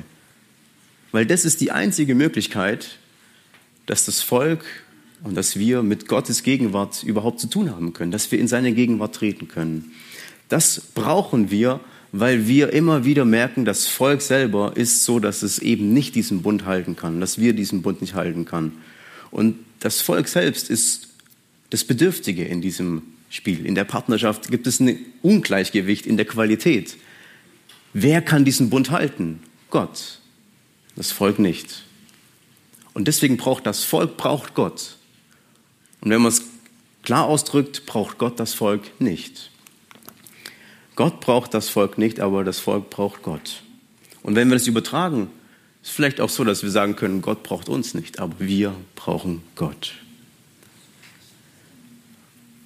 Weil 1.12 1.28
das 1.28 1.46
ist 1.46 1.62
die 1.62 1.70
einzige 1.70 2.16
Möglichkeit, 2.16 2.98
dass 3.86 4.06
das 4.06 4.24
Volk 4.24 4.66
und 5.24 5.38
dass 5.38 5.60
wir 5.60 5.84
mit 5.84 6.08
Gottes 6.08 6.42
Gegenwart 6.42 7.04
überhaupt 7.04 7.40
zu 7.40 7.46
tun 7.46 7.70
haben 7.70 7.94
können, 7.94 8.10
dass 8.10 8.32
wir 8.32 8.40
in 8.40 8.48
seine 8.48 8.74
Gegenwart 8.74 9.14
treten 9.14 9.48
können. 9.48 9.92
Das 10.50 10.82
brauchen 10.96 11.52
wir, 11.52 11.80
weil 12.12 12.48
wir 12.48 12.74
immer 12.74 13.06
wieder 13.06 13.26
merken, 13.26 13.64
das 13.64 13.86
Volk 13.86 14.24
selber 14.24 14.72
ist 14.74 15.06
so, 15.06 15.20
dass 15.20 15.44
es 15.44 15.60
eben 15.60 15.94
nicht 15.94 16.16
diesen 16.16 16.42
Bund 16.42 16.66
halten 16.66 16.96
kann, 16.96 17.22
dass 17.22 17.38
wir 17.38 17.54
diesen 17.54 17.84
Bund 17.84 18.02
nicht 18.02 18.16
halten 18.16 18.46
kann. 18.46 18.72
Und 19.30 19.60
das 19.82 20.02
Volk 20.02 20.28
selbst 20.28 20.72
ist 20.72 21.07
das 21.70 21.84
Bedürftige 21.84 22.46
in 22.46 22.62
diesem 22.62 23.04
Spiel. 23.30 23.66
In 23.66 23.76
der 23.76 23.84
Partnerschaft 23.84 24.50
gibt 24.50 24.68
es 24.68 24.80
ein 24.80 25.00
Ungleichgewicht 25.22 26.06
in 26.06 26.18
der 26.18 26.26
Qualität. 26.26 26.98
Wer 27.94 28.22
kann 28.22 28.46
diesen 28.46 28.70
Bund 28.70 28.92
halten? 28.92 29.42
Gott. 29.70 30.20
Das 30.96 31.12
Volk 31.12 31.40
nicht. 31.40 31.84
Und 32.94 33.08
deswegen 33.08 33.38
braucht 33.38 33.66
das 33.66 33.84
Volk 33.84 34.18
braucht 34.18 34.54
Gott. 34.56 34.98
Und 36.02 36.10
wenn 36.10 36.22
man 36.22 36.32
es 36.32 36.44
klar 37.04 37.26
ausdrückt, 37.26 37.86
braucht 37.86 38.18
Gott 38.18 38.40
das 38.40 38.54
Volk 38.54 39.00
nicht. 39.00 39.52
Gott 40.96 41.20
braucht 41.20 41.54
das 41.54 41.70
Volk 41.70 41.98
nicht, 41.98 42.20
aber 42.20 42.44
das 42.44 42.60
Volk 42.60 42.90
braucht 42.90 43.22
Gott. 43.22 43.62
Und 44.24 44.36
wenn 44.36 44.50
wir 44.50 44.56
das 44.56 44.68
übertragen, 44.68 45.30
ist 45.84 45.90
es 45.90 45.96
vielleicht 45.96 46.20
auch 46.20 46.30
so, 46.30 46.44
dass 46.44 46.64
wir 46.64 46.72
sagen 46.72 46.96
können, 46.96 47.22
Gott 47.22 47.44
braucht 47.44 47.70
uns 47.70 47.94
nicht, 47.94 48.20
aber 48.20 48.36
wir 48.40 48.74
brauchen 48.96 49.44
Gott. 49.56 49.94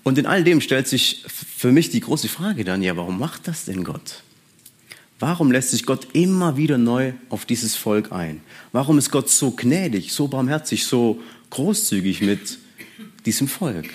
Und 0.04 0.18
in 0.18 0.26
all 0.26 0.44
dem 0.44 0.62
stellt 0.62 0.88
sich 0.88 1.24
für 1.28 1.72
mich 1.72 1.90
die 1.90 2.00
große 2.00 2.28
Frage 2.28 2.64
dann, 2.64 2.82
ja, 2.82 2.98
warum 2.98 3.20
macht 3.20 3.48
das 3.48 3.66
denn 3.66 3.84
Gott? 3.84 4.24
Warum 5.20 5.52
lässt 5.52 5.70
sich 5.70 5.86
Gott 5.86 6.08
immer 6.14 6.58
wieder 6.58 6.80
neu 6.80 7.14
auf 7.30 7.46
dieses 7.46 7.76
Volk 7.76 8.12
ein? 8.12 8.42
Warum 8.72 8.98
ist 8.98 9.12
Gott 9.12 9.30
so 9.30 9.52
gnädig, 9.52 10.14
so 10.14 10.28
barmherzig, 10.28 10.86
so 10.86 11.22
großzügig 11.52 12.22
mit 12.22 12.58
diesem 13.28 13.48
Volk? 13.48 13.90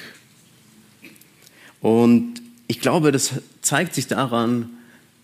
Und 1.80 2.40
ich 2.68 2.78
glaube, 2.78 3.10
das 3.10 3.32
zeigt 3.60 3.94
sich 3.96 4.06
daran, 4.06 4.70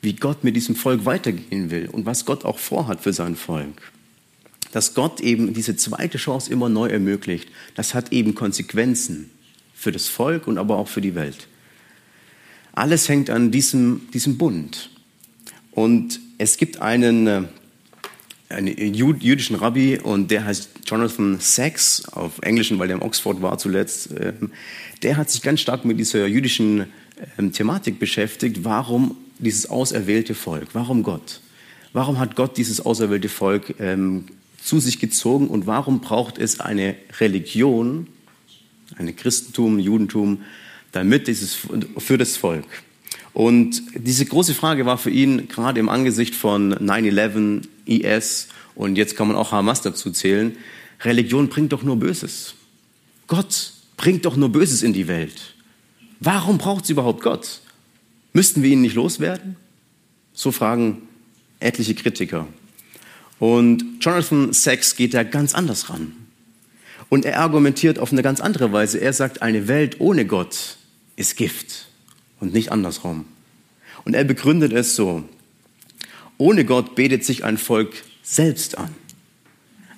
wie 0.00 0.14
Gott 0.14 0.42
mit 0.42 0.56
diesem 0.56 0.74
Volk 0.74 1.04
weitergehen 1.04 1.70
will 1.70 1.88
und 1.88 2.04
was 2.04 2.24
Gott 2.24 2.44
auch 2.44 2.58
vorhat 2.58 3.00
für 3.00 3.12
sein 3.12 3.36
Volk. 3.36 3.92
Dass 4.72 4.94
Gott 4.94 5.20
eben 5.20 5.54
diese 5.54 5.76
zweite 5.76 6.18
Chance 6.18 6.50
immer 6.50 6.68
neu 6.68 6.88
ermöglicht, 6.88 7.48
das 7.76 7.94
hat 7.94 8.10
eben 8.10 8.34
Konsequenzen 8.34 9.30
für 9.82 9.90
das 9.90 10.06
Volk 10.06 10.46
und 10.46 10.58
aber 10.58 10.78
auch 10.78 10.86
für 10.86 11.00
die 11.00 11.16
Welt. 11.16 11.48
Alles 12.72 13.08
hängt 13.08 13.30
an 13.30 13.50
diesem, 13.50 14.02
diesem 14.14 14.38
Bund. 14.38 14.90
Und 15.72 16.20
es 16.38 16.56
gibt 16.56 16.80
einen, 16.80 17.26
äh, 17.26 17.42
einen 18.48 18.94
jüdischen 18.94 19.56
Rabbi 19.56 19.98
und 19.98 20.30
der 20.30 20.44
heißt 20.44 20.70
Jonathan 20.86 21.38
Sachs, 21.40 22.04
auf 22.12 22.38
Englischen, 22.42 22.78
weil 22.78 22.86
der 22.86 22.98
in 22.98 23.02
Oxford 23.02 23.42
war 23.42 23.58
zuletzt. 23.58 24.10
Ähm, 24.18 24.52
der 25.02 25.16
hat 25.16 25.30
sich 25.30 25.42
ganz 25.42 25.60
stark 25.60 25.84
mit 25.84 25.98
dieser 25.98 26.28
jüdischen 26.28 26.86
ähm, 27.36 27.52
Thematik 27.52 27.98
beschäftigt, 27.98 28.64
warum 28.64 29.16
dieses 29.40 29.68
auserwählte 29.68 30.36
Volk, 30.36 30.68
warum 30.74 31.02
Gott? 31.02 31.40
Warum 31.92 32.20
hat 32.20 32.36
Gott 32.36 32.56
dieses 32.56 32.86
auserwählte 32.86 33.28
Volk 33.28 33.74
ähm, 33.80 34.26
zu 34.62 34.78
sich 34.78 35.00
gezogen 35.00 35.48
und 35.48 35.66
warum 35.66 36.00
braucht 36.00 36.38
es 36.38 36.60
eine 36.60 36.94
Religion, 37.18 38.06
ein 38.98 39.14
Christentum, 39.16 39.78
Judentum, 39.78 40.42
damit 40.92 41.28
dieses, 41.28 41.56
für 41.98 42.18
das 42.18 42.36
Volk? 42.36 42.66
Und 43.32 43.82
diese 43.94 44.26
große 44.26 44.54
Frage 44.54 44.84
war 44.84 44.98
für 44.98 45.10
ihn 45.10 45.48
gerade 45.48 45.80
im 45.80 45.88
Angesicht 45.88 46.34
von 46.34 46.74
9-11, 46.74 47.62
IS 47.86 48.48
und 48.74 48.96
jetzt 48.96 49.16
kann 49.16 49.28
man 49.28 49.36
auch 49.36 49.52
Hamas 49.52 49.82
dazu 49.82 50.10
zählen, 50.10 50.56
Religion 51.00 51.48
bringt 51.48 51.72
doch 51.72 51.82
nur 51.82 51.96
Böses. 51.96 52.54
Gott 53.26 53.72
bringt 53.96 54.24
doch 54.24 54.36
nur 54.36 54.50
Böses 54.50 54.82
in 54.82 54.92
die 54.92 55.08
Welt. 55.08 55.54
Warum 56.20 56.58
braucht 56.58 56.84
es 56.84 56.90
überhaupt 56.90 57.22
Gott? 57.22 57.60
Müssten 58.32 58.62
wir 58.62 58.70
ihn 58.70 58.82
nicht 58.82 58.94
loswerden? 58.94 59.56
So 60.32 60.52
fragen 60.52 61.02
etliche 61.60 61.94
Kritiker. 61.94 62.46
Und 63.38 63.84
Jonathan 64.00 64.52
Sachs 64.52 64.94
geht 64.94 65.14
da 65.14 65.24
ganz 65.24 65.54
anders 65.54 65.90
ran. 65.90 66.12
Und 67.12 67.26
er 67.26 67.40
argumentiert 67.40 67.98
auf 67.98 68.10
eine 68.10 68.22
ganz 68.22 68.40
andere 68.40 68.72
Weise. 68.72 68.96
Er 68.96 69.12
sagt, 69.12 69.42
eine 69.42 69.68
Welt 69.68 70.00
ohne 70.00 70.24
Gott 70.24 70.78
ist 71.14 71.36
Gift 71.36 71.88
und 72.40 72.54
nicht 72.54 72.72
andersrum. 72.72 73.26
Und 74.06 74.14
er 74.14 74.24
begründet 74.24 74.72
es 74.72 74.96
so. 74.96 75.22
Ohne 76.38 76.64
Gott 76.64 76.94
betet 76.94 77.22
sich 77.22 77.44
ein 77.44 77.58
Volk 77.58 77.92
selbst 78.22 78.78
an. 78.78 78.94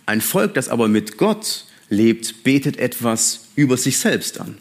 Ein 0.06 0.20
Volk, 0.20 0.54
das 0.54 0.68
aber 0.68 0.88
mit 0.88 1.16
Gott 1.16 1.66
lebt, 1.88 2.42
betet 2.42 2.78
etwas 2.78 3.44
über 3.54 3.76
sich 3.76 3.98
selbst 3.98 4.40
an. 4.40 4.58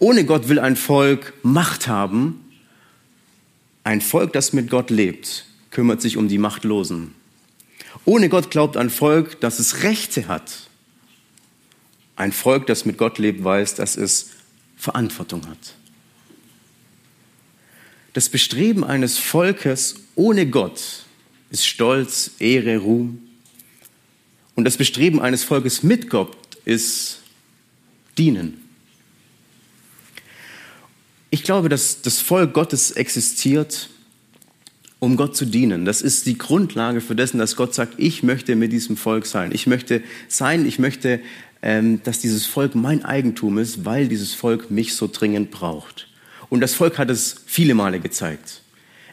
Ohne 0.00 0.24
Gott 0.24 0.48
will 0.48 0.58
ein 0.58 0.74
Volk 0.74 1.34
Macht 1.44 1.86
haben. 1.86 2.40
Ein 3.84 4.00
Volk, 4.00 4.32
das 4.32 4.52
mit 4.52 4.68
Gott 4.68 4.90
lebt, 4.90 5.46
kümmert 5.70 6.02
sich 6.02 6.16
um 6.16 6.26
die 6.26 6.38
Machtlosen. 6.38 7.14
Ohne 8.04 8.28
Gott 8.28 8.50
glaubt 8.50 8.76
ein 8.76 8.90
Volk, 8.90 9.40
dass 9.40 9.60
es 9.60 9.84
Rechte 9.84 10.26
hat. 10.26 10.68
Ein 12.16 12.32
Volk, 12.32 12.66
das 12.66 12.84
mit 12.84 12.98
Gott 12.98 13.18
lebt, 13.18 13.42
weiß, 13.42 13.74
dass 13.74 13.96
es 13.96 14.30
Verantwortung 14.76 15.46
hat. 15.48 15.74
Das 18.12 18.28
Bestreben 18.28 18.84
eines 18.84 19.18
Volkes 19.18 19.96
ohne 20.14 20.46
Gott 20.46 21.04
ist 21.50 21.66
Stolz, 21.66 22.32
Ehre, 22.38 22.78
Ruhm. 22.78 23.20
Und 24.54 24.64
das 24.64 24.76
Bestreben 24.76 25.20
eines 25.20 25.44
Volkes 25.44 25.82
mit 25.82 26.10
Gott 26.10 26.36
ist 26.64 27.20
Dienen. 28.18 28.58
Ich 31.30 31.42
glaube, 31.42 31.70
dass 31.70 32.02
das 32.02 32.20
Volk 32.20 32.52
Gottes 32.52 32.90
existiert, 32.90 33.88
um 34.98 35.16
Gott 35.16 35.34
zu 35.34 35.46
dienen. 35.46 35.86
Das 35.86 36.02
ist 36.02 36.26
die 36.26 36.36
Grundlage 36.36 37.00
für 37.00 37.16
dessen, 37.16 37.38
dass 37.38 37.56
Gott 37.56 37.74
sagt, 37.74 37.94
ich 37.96 38.22
möchte 38.22 38.54
mit 38.54 38.70
diesem 38.70 38.98
Volk 38.98 39.24
sein. 39.24 39.50
Ich 39.52 39.66
möchte 39.66 40.02
sein, 40.28 40.66
ich 40.66 40.78
möchte, 40.78 41.20
dass 41.62 42.18
dieses 42.18 42.44
Volk 42.44 42.74
mein 42.74 43.04
Eigentum 43.04 43.58
ist, 43.58 43.84
weil 43.84 44.08
dieses 44.08 44.34
Volk 44.34 44.70
mich 44.70 44.94
so 44.96 45.08
dringend 45.10 45.52
braucht. 45.52 46.08
Und 46.48 46.60
das 46.60 46.74
Volk 46.74 46.98
hat 46.98 47.08
es 47.08 47.36
viele 47.46 47.74
Male 47.74 48.00
gezeigt. 48.00 48.62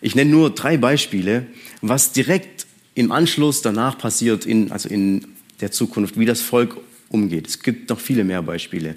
Ich 0.02 0.16
nenne 0.16 0.32
nur 0.32 0.50
drei 0.50 0.78
Beispiele, 0.78 1.46
was 1.82 2.12
direkt 2.12 2.66
im 2.96 3.12
Anschluss 3.12 3.62
danach 3.62 3.98
passiert, 3.98 4.46
in, 4.46 4.72
also 4.72 4.90
in 4.90 5.26
der 5.62 5.72
Zukunft, 5.72 6.18
wie 6.18 6.26
das 6.26 6.42
Volk 6.42 6.78
umgeht. 7.10 7.48
Es 7.48 7.62
gibt 7.62 7.90
noch 7.90 8.00
viele 8.00 8.24
mehr 8.24 8.42
Beispiele. 8.42 8.96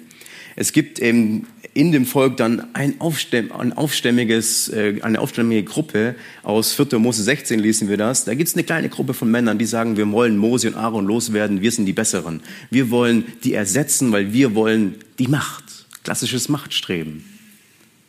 Es 0.55 0.71
gibt 0.71 0.99
eben 0.99 1.47
in 1.73 1.91
dem 1.91 2.05
Volk 2.05 2.37
dann 2.37 2.73
ein, 2.73 3.01
Aufstämm, 3.01 3.51
ein 3.51 3.73
aufstämmiges, 3.73 4.69
äh, 4.69 4.99
eine 5.01 5.19
aufstämmige 5.19 5.63
Gruppe. 5.63 6.15
Aus 6.43 6.73
4. 6.73 6.99
Mose 6.99 7.23
16 7.23 7.59
lesen 7.59 7.89
wir 7.89 7.97
das. 7.97 8.25
Da 8.25 8.35
gibt 8.35 8.47
es 8.47 8.55
eine 8.55 8.63
kleine 8.63 8.89
Gruppe 8.89 9.13
von 9.13 9.31
Männern, 9.31 9.57
die 9.57 9.65
sagen, 9.65 9.97
wir 9.97 10.09
wollen 10.11 10.37
Mose 10.37 10.67
und 10.67 10.75
Aaron 10.75 11.05
loswerden, 11.05 11.61
wir 11.61 11.71
sind 11.71 11.85
die 11.85 11.93
Besseren. 11.93 12.41
Wir 12.69 12.91
wollen 12.91 13.25
die 13.43 13.53
ersetzen, 13.53 14.11
weil 14.11 14.33
wir 14.33 14.53
wollen 14.53 14.95
die 15.19 15.27
Macht. 15.27 15.63
Klassisches 16.03 16.49
Machtstreben. 16.49 17.25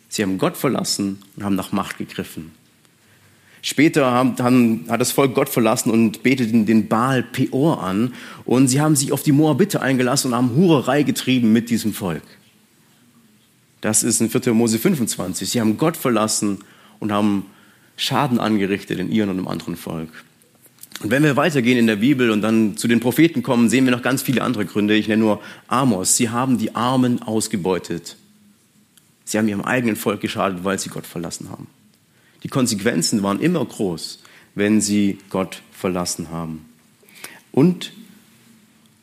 Sie 0.09 0.23
haben 0.23 0.39
Gott 0.39 0.57
verlassen 0.57 1.19
und 1.37 1.45
haben 1.45 1.57
nach 1.57 1.73
Macht 1.73 1.99
gegriffen. 1.99 2.53
Später 3.67 4.05
haben, 4.11 4.37
haben, 4.41 4.85
hat 4.91 5.01
das 5.01 5.11
Volk 5.11 5.35
Gott 5.35 5.49
verlassen 5.49 5.91
und 5.91 6.23
beteten 6.23 6.67
den 6.67 6.87
Baal 6.87 7.23
Peor 7.23 7.83
an. 7.83 8.13
Und 8.45 8.69
sie 8.69 8.83
haben 8.83 8.95
sich 8.95 9.11
auf 9.11 9.23
die 9.23 9.33
Moabiter 9.33 9.81
eingelassen 9.81 10.29
und 10.29 10.37
haben 10.37 10.55
Hurerei 10.55 11.03
getrieben 11.03 11.51
mit 11.51 11.71
diesem 11.71 11.95
Volk. 11.95 12.23
Das 13.81 14.03
ist 14.03 14.21
in 14.21 14.29
4. 14.29 14.53
Mose 14.53 14.79
25. 14.79 15.49
Sie 15.49 15.63
haben 15.63 15.79
Gott 15.79 15.97
verlassen 15.97 16.59
und 17.01 17.11
haben 17.11 17.47
Schaden 17.97 18.39
angerichtet 18.39 18.99
in 18.99 19.11
ihrem 19.11 19.31
und 19.31 19.39
im 19.39 19.49
anderen 19.49 19.77
Volk. 19.77 20.11
Und 21.03 21.11
wenn 21.11 21.23
wir 21.23 21.37
weitergehen 21.37 21.79
in 21.79 21.87
der 21.87 21.97
Bibel 21.97 22.31
und 22.33 22.43
dann 22.43 22.77
zu 22.77 22.87
den 22.87 23.01
Propheten 23.01 23.43
kommen, 23.43 23.71
sehen 23.71 23.87
wir 23.87 23.93
noch 23.93 24.03
ganz 24.03 24.21
viele 24.21 24.43
andere 24.43 24.67
Gründe. 24.67 24.95
Ich 24.95 25.09
nenne 25.09 25.23
nur 25.23 25.41
Amos. 25.69 26.19
Sie 26.19 26.29
haben 26.29 26.59
die 26.59 26.75
Armen 26.75 27.23
ausgebeutet. 27.23 28.17
Sie 29.25 29.39
haben 29.39 29.49
ihrem 29.49 29.63
eigenen 29.63 29.97
Volk 29.97 30.21
geschadet, 30.21 30.65
weil 30.65 30.79
sie 30.79 30.91
Gott 30.91 31.07
verlassen 31.07 31.49
haben. 31.49 31.67
Die 32.45 32.49
Konsequenzen 32.49 33.23
waren 33.23 33.41
immer 33.41 33.65
groß, 33.65 34.21
wenn 34.55 34.81
sie 34.81 35.19
Gott 35.31 35.63
verlassen 35.73 36.31
haben. 36.31 36.67
Und 37.51 37.93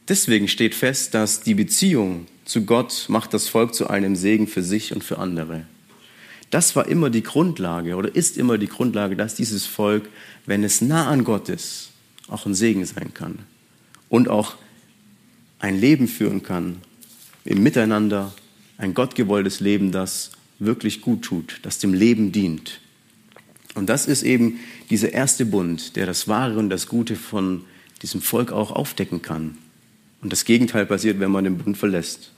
deswegen 0.07 0.47
steht 0.47 0.75
fest, 0.75 1.13
dass 1.13 1.41
die 1.41 1.55
Beziehung 1.55 2.27
zu 2.45 2.65
Gott 2.65 3.05
macht 3.07 3.33
das 3.33 3.47
Volk 3.47 3.73
zu 3.73 3.87
einem 3.89 4.15
Segen 4.15 4.47
für 4.47 4.63
sich 4.63 4.93
und 4.93 5.03
für 5.03 5.17
andere. 5.17 5.65
Das 6.49 6.75
war 6.75 6.87
immer 6.87 7.09
die 7.09 7.23
Grundlage 7.23 7.95
oder 7.95 8.13
ist 8.13 8.37
immer 8.37 8.57
die 8.57 8.67
Grundlage, 8.67 9.15
dass 9.15 9.35
dieses 9.35 9.65
Volk, 9.65 10.09
wenn 10.45 10.63
es 10.63 10.81
nah 10.81 11.07
an 11.07 11.23
Gott 11.23 11.47
ist, 11.47 11.91
auch 12.27 12.45
ein 12.45 12.55
Segen 12.55 12.85
sein 12.85 13.13
kann 13.13 13.39
und 14.09 14.27
auch 14.27 14.55
ein 15.59 15.79
Leben 15.79 16.07
führen 16.07 16.43
kann 16.43 16.81
im 17.45 17.63
Miteinander, 17.63 18.33
ein 18.77 18.93
gottgewolltes 18.93 19.59
Leben, 19.59 19.91
das 19.91 20.31
wirklich 20.59 21.01
gut 21.01 21.21
tut, 21.21 21.59
das 21.61 21.79
dem 21.79 21.93
Leben 21.93 22.31
dient. 22.31 22.81
Und 23.75 23.89
das 23.89 24.05
ist 24.07 24.23
eben 24.23 24.59
dieser 24.89 25.13
erste 25.13 25.45
Bund, 25.45 25.95
der 25.95 26.05
das 26.05 26.27
Wahre 26.27 26.57
und 26.59 26.69
das 26.69 26.87
Gute 26.87 27.15
von 27.15 27.63
diesem 28.01 28.21
Volk 28.21 28.51
auch 28.51 28.71
aufdecken 28.71 29.21
kann. 29.21 29.57
Und 30.21 30.31
das 30.31 30.45
Gegenteil 30.45 30.85
passiert, 30.85 31.19
wenn 31.19 31.31
man 31.31 31.43
den 31.43 31.57
Bund 31.57 31.77
verlässt. 31.77 32.31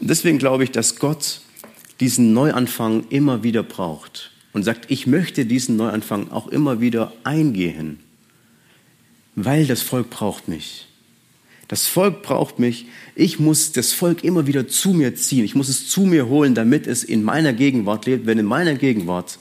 Und 0.00 0.10
deswegen 0.10 0.38
glaube 0.38 0.64
ich, 0.64 0.70
dass 0.70 0.96
Gott 0.96 1.40
diesen 2.00 2.32
Neuanfang 2.32 3.04
immer 3.10 3.42
wieder 3.42 3.62
braucht 3.62 4.30
und 4.52 4.62
sagt, 4.62 4.90
ich 4.90 5.06
möchte 5.06 5.46
diesen 5.46 5.76
Neuanfang 5.76 6.30
auch 6.30 6.48
immer 6.48 6.80
wieder 6.80 7.12
eingehen, 7.24 8.00
weil 9.34 9.66
das 9.66 9.82
Volk 9.82 10.10
braucht 10.10 10.48
mich. 10.48 10.86
Das 11.68 11.86
Volk 11.86 12.22
braucht 12.22 12.58
mich. 12.58 12.86
Ich 13.14 13.38
muss 13.38 13.70
das 13.70 13.92
Volk 13.92 14.24
immer 14.24 14.48
wieder 14.48 14.66
zu 14.66 14.90
mir 14.90 15.14
ziehen. 15.14 15.44
Ich 15.44 15.54
muss 15.54 15.68
es 15.68 15.88
zu 15.88 16.00
mir 16.00 16.26
holen, 16.26 16.56
damit 16.56 16.88
es 16.88 17.04
in 17.04 17.22
meiner 17.22 17.52
Gegenwart 17.52 18.06
lebt. 18.06 18.26
Wenn 18.26 18.38
in 18.38 18.46
meiner 18.46 18.74
Gegenwart 18.74 19.38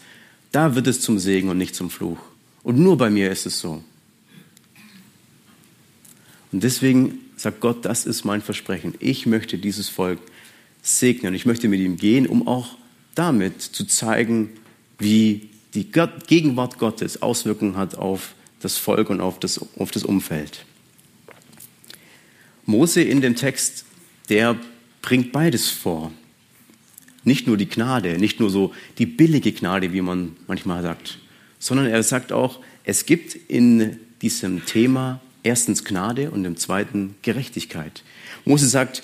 da 0.52 0.76
wird 0.76 0.88
es 0.88 1.02
zum 1.02 1.20
Segen 1.20 1.50
und 1.50 1.58
nicht 1.58 1.76
zum 1.76 1.90
Fluch. 1.90 2.20
Und 2.64 2.78
nur 2.80 2.98
bei 2.98 3.10
mir 3.10 3.32
ist 3.32 3.46
es 3.46 3.60
so. 3.60 3.84
Und 6.52 6.64
deswegen 6.64 7.20
sagt 7.38 7.62
Gott, 7.62 7.86
das 7.86 8.06
ist 8.06 8.26
mein 8.26 8.42
Versprechen. 8.42 8.96
Ich 9.00 9.26
möchte 9.26 9.58
dieses 9.58 9.90
Volk 9.90 10.20
segnen. 10.82 11.34
Ich 11.34 11.46
möchte 11.46 11.68
mit 11.68 11.80
ihm 11.80 11.98
gehen, 11.98 12.28
um 12.28 12.48
auch 12.48 12.76
damit 13.16 13.62
zu 13.62 13.86
zeigen, 13.86 14.50
wie 14.98 15.50
die 15.74 15.90
Gegenwart 16.28 16.80
Gottes 16.80 17.22
Auswirkungen 17.22 17.78
hat 17.78 17.96
auf 17.96 18.34
das 18.60 18.78
Volk 18.78 19.10
und 19.10 19.22
auf 19.22 19.40
das, 19.40 19.60
auf 19.78 19.92
das 19.92 20.04
Umfeld. 20.04 20.66
Mose 22.66 23.02
in 23.02 23.22
dem 23.22 23.36
Text, 23.36 23.86
der 24.30 24.58
bringt 25.02 25.32
beides 25.32 25.70
vor. 25.70 26.12
Nicht 27.24 27.48
nur 27.48 27.58
die 27.58 27.68
Gnade, 27.68 28.18
nicht 28.18 28.40
nur 28.40 28.50
so 28.50 28.74
die 28.98 29.06
billige 29.06 29.52
Gnade, 29.52 29.94
wie 29.94 30.02
man 30.02 30.36
manchmal 30.48 30.82
sagt, 30.82 31.20
sondern 31.60 31.88
er 31.88 32.02
sagt 32.04 32.32
auch, 32.32 32.60
es 32.84 33.06
gibt 33.06 33.36
in 33.36 33.98
diesem 34.22 34.66
Thema 34.66 35.20
erstens 35.44 35.84
Gnade 35.84 36.32
und 36.32 36.46
im 36.46 36.58
zweiten 36.58 37.16
Gerechtigkeit. 37.22 38.04
Mose 38.46 38.68
sagt 38.68 39.04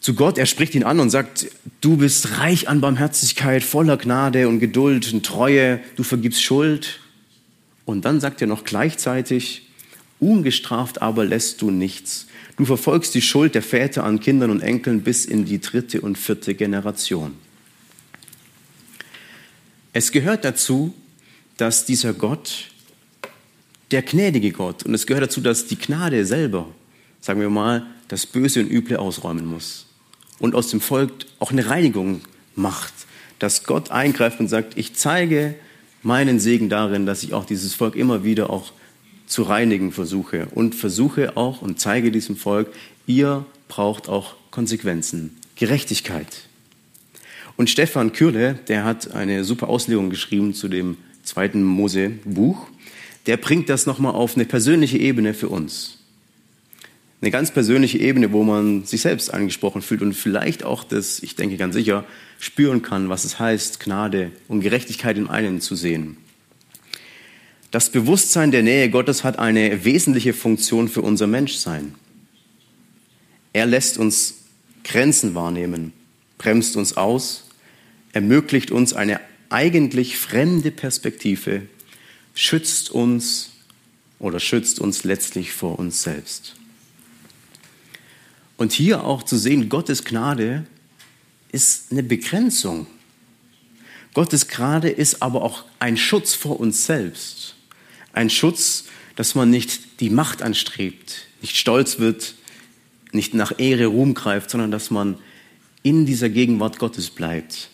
zu 0.00 0.14
Gott, 0.14 0.36
er 0.36 0.46
spricht 0.46 0.74
ihn 0.74 0.82
an 0.82 0.98
und 0.98 1.10
sagt, 1.10 1.46
du 1.80 1.96
bist 1.96 2.38
reich 2.38 2.68
an 2.68 2.80
Barmherzigkeit, 2.80 3.62
voller 3.62 3.96
Gnade 3.96 4.48
und 4.48 4.58
Geduld 4.58 5.12
und 5.12 5.24
Treue, 5.24 5.80
du 5.94 6.02
vergibst 6.02 6.42
Schuld. 6.42 6.98
Und 7.84 8.04
dann 8.04 8.20
sagt 8.20 8.40
er 8.40 8.48
noch 8.48 8.64
gleichzeitig, 8.64 9.68
ungestraft 10.22 11.02
aber 11.02 11.24
lässt 11.24 11.60
du 11.60 11.70
nichts. 11.70 12.26
Du 12.56 12.64
verfolgst 12.64 13.14
die 13.14 13.22
Schuld 13.22 13.54
der 13.54 13.62
Väter 13.62 14.04
an 14.04 14.20
Kindern 14.20 14.50
und 14.50 14.60
Enkeln 14.60 15.02
bis 15.02 15.24
in 15.24 15.44
die 15.44 15.60
dritte 15.60 16.00
und 16.00 16.16
vierte 16.16 16.54
Generation. 16.54 17.34
Es 19.92 20.12
gehört 20.12 20.44
dazu, 20.44 20.94
dass 21.56 21.84
dieser 21.84 22.14
Gott, 22.14 22.68
der 23.90 24.02
gnädige 24.02 24.52
Gott, 24.52 24.84
und 24.84 24.94
es 24.94 25.06
gehört 25.06 25.24
dazu, 25.24 25.40
dass 25.40 25.66
die 25.66 25.76
Gnade 25.76 26.24
selber, 26.24 26.68
sagen 27.20 27.40
wir 27.40 27.50
mal, 27.50 27.86
das 28.08 28.24
Böse 28.24 28.60
und 28.60 28.70
Üble 28.70 28.96
ausräumen 28.96 29.44
muss 29.44 29.86
und 30.38 30.54
aus 30.54 30.68
dem 30.68 30.80
Volk 30.80 31.12
auch 31.40 31.50
eine 31.50 31.66
Reinigung 31.66 32.20
macht, 32.54 32.92
dass 33.38 33.64
Gott 33.64 33.90
eingreift 33.90 34.40
und 34.40 34.48
sagt, 34.48 34.78
ich 34.78 34.94
zeige 34.94 35.54
meinen 36.02 36.38
Segen 36.38 36.68
darin, 36.68 37.06
dass 37.06 37.22
ich 37.22 37.34
auch 37.34 37.44
dieses 37.44 37.74
Volk 37.74 37.96
immer 37.96 38.24
wieder 38.24 38.50
auch 38.50 38.72
zu 39.32 39.44
reinigen 39.44 39.92
versuche 39.92 40.46
und 40.50 40.74
versuche 40.74 41.36
auch 41.38 41.62
und 41.62 41.80
zeige 41.80 42.12
diesem 42.12 42.36
Volk, 42.36 42.68
ihr 43.06 43.46
braucht 43.66 44.08
auch 44.08 44.34
Konsequenzen, 44.50 45.38
Gerechtigkeit. 45.56 46.42
Und 47.56 47.70
Stefan 47.70 48.12
Kürle, 48.12 48.58
der 48.68 48.84
hat 48.84 49.12
eine 49.12 49.44
super 49.44 49.68
Auslegung 49.68 50.10
geschrieben 50.10 50.52
zu 50.52 50.68
dem 50.68 50.98
zweiten 51.22 51.62
Mose-Buch, 51.62 52.66
der 53.26 53.38
bringt 53.38 53.70
das 53.70 53.86
nochmal 53.86 54.14
auf 54.14 54.36
eine 54.36 54.44
persönliche 54.44 54.98
Ebene 54.98 55.32
für 55.32 55.48
uns. 55.48 55.98
Eine 57.22 57.30
ganz 57.30 57.52
persönliche 57.52 57.98
Ebene, 57.98 58.32
wo 58.32 58.42
man 58.42 58.84
sich 58.84 59.00
selbst 59.00 59.32
angesprochen 59.32 59.80
fühlt 59.80 60.02
und 60.02 60.12
vielleicht 60.12 60.62
auch 60.62 60.84
das, 60.84 61.22
ich 61.22 61.36
denke 61.36 61.56
ganz 61.56 61.74
sicher, 61.74 62.04
spüren 62.38 62.82
kann, 62.82 63.08
was 63.08 63.24
es 63.24 63.38
heißt, 63.38 63.80
Gnade 63.80 64.32
und 64.48 64.60
Gerechtigkeit 64.60 65.16
in 65.16 65.28
einem 65.28 65.60
zu 65.60 65.74
sehen. 65.74 66.18
Das 67.72 67.88
Bewusstsein 67.88 68.50
der 68.50 68.62
Nähe 68.62 68.90
Gottes 68.90 69.24
hat 69.24 69.38
eine 69.38 69.86
wesentliche 69.86 70.34
Funktion 70.34 70.90
für 70.90 71.00
unser 71.00 71.26
Menschsein. 71.26 71.94
Er 73.54 73.64
lässt 73.64 73.96
uns 73.96 74.42
Grenzen 74.84 75.34
wahrnehmen, 75.34 75.94
bremst 76.36 76.76
uns 76.76 76.98
aus, 76.98 77.44
ermöglicht 78.12 78.70
uns 78.70 78.92
eine 78.92 79.20
eigentlich 79.48 80.18
fremde 80.18 80.70
Perspektive, 80.70 81.62
schützt 82.34 82.90
uns 82.90 83.52
oder 84.18 84.38
schützt 84.38 84.78
uns 84.78 85.04
letztlich 85.04 85.52
vor 85.52 85.78
uns 85.78 86.02
selbst. 86.02 86.56
Und 88.58 88.72
hier 88.72 89.04
auch 89.04 89.22
zu 89.22 89.38
sehen, 89.38 89.70
Gottes 89.70 90.04
Gnade 90.04 90.66
ist 91.52 91.90
eine 91.90 92.02
Begrenzung. 92.02 92.86
Gottes 94.12 94.46
Gnade 94.48 94.90
ist 94.90 95.22
aber 95.22 95.40
auch 95.40 95.64
ein 95.78 95.96
Schutz 95.96 96.34
vor 96.34 96.60
uns 96.60 96.84
selbst. 96.84 97.56
Ein 98.12 98.30
Schutz, 98.30 98.84
dass 99.16 99.34
man 99.34 99.50
nicht 99.50 100.00
die 100.00 100.10
Macht 100.10 100.42
anstrebt, 100.42 101.26
nicht 101.40 101.56
stolz 101.56 101.98
wird, 101.98 102.34
nicht 103.12 103.34
nach 103.34 103.58
Ehre, 103.58 103.86
Ruhm 103.86 104.14
greift, 104.14 104.50
sondern 104.50 104.70
dass 104.70 104.90
man 104.90 105.16
in 105.82 106.06
dieser 106.06 106.28
Gegenwart 106.28 106.78
Gottes 106.78 107.10
bleibt 107.10 107.70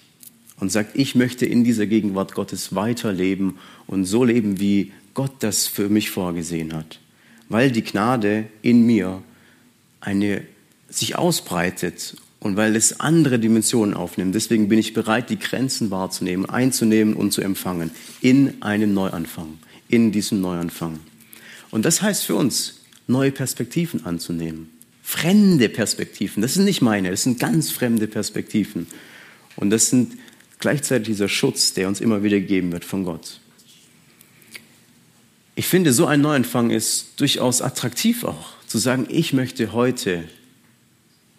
und 0.59 0.71
sagt, 0.71 0.97
ich 0.97 1.15
möchte 1.15 1.47
in 1.47 1.65
dieser 1.65 1.87
Gegenwart 1.87 2.35
Gottes 2.35 2.75
weiterleben 2.75 3.59
und 3.87 4.05
so 4.05 4.25
leben, 4.25 4.61
wie 4.61 4.93
Gott 5.15 5.33
das 5.41 5.67
für 5.67 5.89
mich 5.89 6.11
vorgesehen 6.11 6.73
hat. 6.73 7.01
Weil 7.49 7.71
die 7.71 7.83
Gnade 7.85 8.47
in 8.63 8.85
mir 8.85 9.23
eine, 10.01 10.43
sich 10.89 11.17
ausbreitet 11.17 12.17
und 12.41 12.57
weil 12.57 12.77
es 12.77 13.01
andere 13.01 13.39
Dimensionen 13.39 13.95
aufnimmt. 13.95 14.35
Deswegen 14.35 14.69
bin 14.69 14.79
ich 14.79 14.93
bereit, 14.93 15.31
die 15.31 15.39
Grenzen 15.39 15.91
wahrzunehmen, 15.91 16.47
einzunehmen 16.47 17.15
und 17.15 17.33
zu 17.33 17.41
empfangen 17.41 17.91
in 18.21 18.63
einem 18.63 18.95
Neuanfang 18.95 19.59
in 19.89 20.13
diesem 20.13 20.41
Neuanfang. 20.41 21.01
Und 21.71 21.85
das 21.85 22.03
heißt 22.03 22.25
für 22.25 22.35
uns, 22.35 22.81
neue 23.07 23.33
Perspektiven 23.33 24.07
anzunehmen. 24.07 24.71
Fremde 25.03 25.69
Perspektiven, 25.69 26.43
das 26.43 26.55
sind 26.55 26.65
nicht 26.65 26.83
meine, 26.83 27.11
das 27.11 27.23
sind 27.23 27.41
ganz 27.41 27.71
fremde 27.71 28.07
Perspektiven. 28.07 28.87
Und 29.57 29.71
das 29.71 29.89
sind 29.89 30.13
gleichzeitig 30.59 31.09
dieser 31.09 31.29
Schutz, 31.29 31.73
der 31.73 31.89
uns 31.89 32.01
immer 32.01 32.23
wieder 32.23 32.39
gegeben 32.39 32.73
wird 32.73 32.85
von 32.85 33.05
Gott. 33.05 33.41
Ich 35.55 35.67
finde, 35.67 35.93
so 35.93 36.07
ein 36.07 36.21
Neuanfang 36.21 36.71
ist 36.71 37.21
durchaus 37.21 37.63
attraktiv 37.63 38.25
auch. 38.25 38.53
zu 38.67 38.77
sagen, 38.77 39.07
ich 39.09 39.33
möchte 39.33 39.73
heute, 39.73 40.25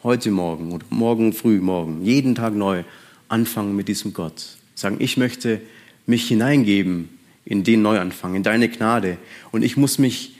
heute 0.01 0.31
Morgen 0.31 0.71
oder 0.71 0.85
morgen 0.89 1.31
früh, 1.31 1.61
morgen, 1.61 2.03
jeden 2.03 2.33
Tag 2.33 2.55
neu 2.55 2.83
anfangen 3.27 3.75
mit 3.75 3.87
diesem 3.87 4.13
Gott. 4.13 4.57
Sagen, 4.73 4.97
ich 4.99 5.15
möchte 5.15 5.61
mich 6.07 6.27
hineingeben 6.27 7.18
in 7.49 7.63
den 7.63 7.81
Neuanfang, 7.81 8.35
in 8.35 8.43
deine 8.43 8.69
Gnade. 8.69 9.17
Und 9.51 9.63
ich 9.63 9.75
muss 9.75 9.97
mich 9.97 10.35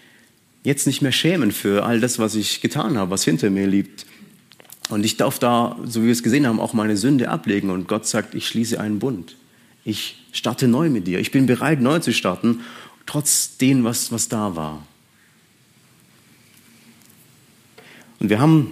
jetzt 0.64 0.86
nicht 0.86 1.02
mehr 1.02 1.12
schämen 1.12 1.52
für 1.52 1.84
all 1.84 2.00
das, 2.00 2.20
was 2.20 2.36
ich 2.36 2.62
getan 2.62 2.98
habe, 2.98 3.10
was 3.10 3.24
hinter 3.24 3.50
mir 3.50 3.66
liegt. 3.66 4.06
Und 4.90 5.04
ich 5.04 5.18
darf 5.18 5.40
da, 5.40 5.76
so 5.86 6.02
wie 6.02 6.06
wir 6.06 6.12
es 6.12 6.22
gesehen 6.22 6.46
haben, 6.46 6.60
auch 6.60 6.74
meine 6.74 6.98
Sünde 6.98 7.30
ablegen. 7.30 7.72
Und 7.72 7.88
Gott 7.88 8.06
sagt, 8.06 8.36
ich 8.36 8.48
schließe 8.48 8.80
einen 8.80 9.00
Bund. 9.00 9.36
Ich 9.84 10.24
starte 10.34 10.68
neu 10.68 10.92
mit 10.92 11.08
dir. 11.08 11.20
Ich 11.20 11.32
bin 11.32 11.48
bereit, 11.48 11.82
neu 11.82 11.98
zu 11.98 12.14
starten, 12.14 12.62
trotz 13.08 13.58
dem, 13.58 13.84
was, 13.84 14.12
was 14.12 14.30
da 14.30 14.56
war. 14.56 14.86
Und 18.20 18.30
wir 18.30 18.40
haben 18.40 18.72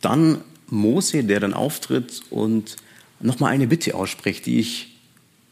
dann 0.00 0.40
Mose, 0.66 1.22
der 1.22 1.38
dann 1.38 1.54
auftritt 1.54 2.22
und 2.30 2.76
nochmal 3.20 3.52
eine 3.52 3.68
Bitte 3.68 3.94
ausspricht, 3.94 4.46
die 4.46 4.58
ich 4.58 4.91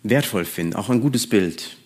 wertvoll 0.02 0.44
finde, 0.44 0.78
auch 0.78 0.88
ein 0.88 1.00
gutes 1.00 1.26
Bild. 1.26 1.76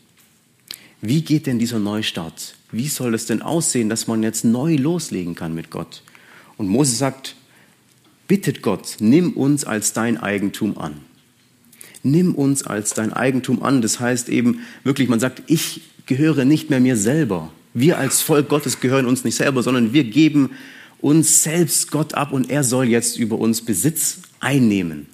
Wie 1.01 1.23
geht 1.23 1.47
denn 1.47 1.59
dieser 1.59 1.79
Neustart? 1.79 2.55
Wie 2.73 2.89
soll 2.89 3.15
es 3.15 3.27
denn 3.27 3.43
aussehen, 3.43 3.89
dass 3.89 4.07
man 4.07 4.23
jetzt 4.23 4.45
neu 4.45 4.77
loslegen 4.77 5.35
kann 5.35 5.55
mit 5.55 5.71
Gott? 5.71 6.03
Und 6.57 6.69
Mose 6.69 6.95
sagt, 6.95 7.37
bittet 8.27 8.63
Gott, 8.63 8.97
nimm 9.01 9.33
uns 9.33 9.65
als 9.65 9.93
dein 9.93 10.17
Eigentum 10.17 10.79
an. 10.79 11.01
Nimm 12.03 12.35
uns 12.35 12.63
als 12.63 12.95
dein 12.95 13.13
Eigentum 13.13 13.63
an. 13.63 13.83
Das 13.83 14.01
heißt 14.01 14.29
eben 14.29 14.61
wirklich, 14.83 15.09
man 15.09 15.21
sagt, 15.21 15.43
ich 15.47 15.83
gehöre 16.07 16.45
nicht 16.45 16.71
mehr 16.71 16.81
mir 16.81 16.97
selber. 16.97 17.53
Wir 17.73 17.99
als 17.99 18.23
Volk 18.23 18.49
Gottes 18.49 18.81
gehören 18.81 19.07
uns 19.07 19.25
nicht 19.25 19.37
selber, 19.37 19.63
sondern 19.63 19.93
wir 19.93 20.05
geben 20.05 20.51
uns 21.01 21.43
selbst 21.43 21.91
Gott 21.91 22.15
ab 22.15 22.33
und 22.33 22.51
er 22.51 22.65
soll 22.65 22.87
jetzt 22.87 23.19
über 23.19 23.39
uns 23.39 23.63
Besitz 23.63 24.23
einnehmen. 24.41 25.07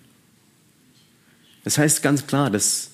Das 1.64 1.78
heißt 1.78 2.02
ganz 2.02 2.26
klar, 2.26 2.50
dass 2.50 2.90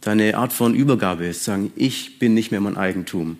da 0.00 0.12
eine 0.12 0.36
Art 0.36 0.52
von 0.52 0.74
Übergabe 0.74 1.26
ist, 1.26 1.44
sagen, 1.44 1.72
ich 1.76 2.18
bin 2.18 2.34
nicht 2.34 2.50
mehr 2.50 2.60
mein 2.60 2.76
Eigentum. 2.76 3.38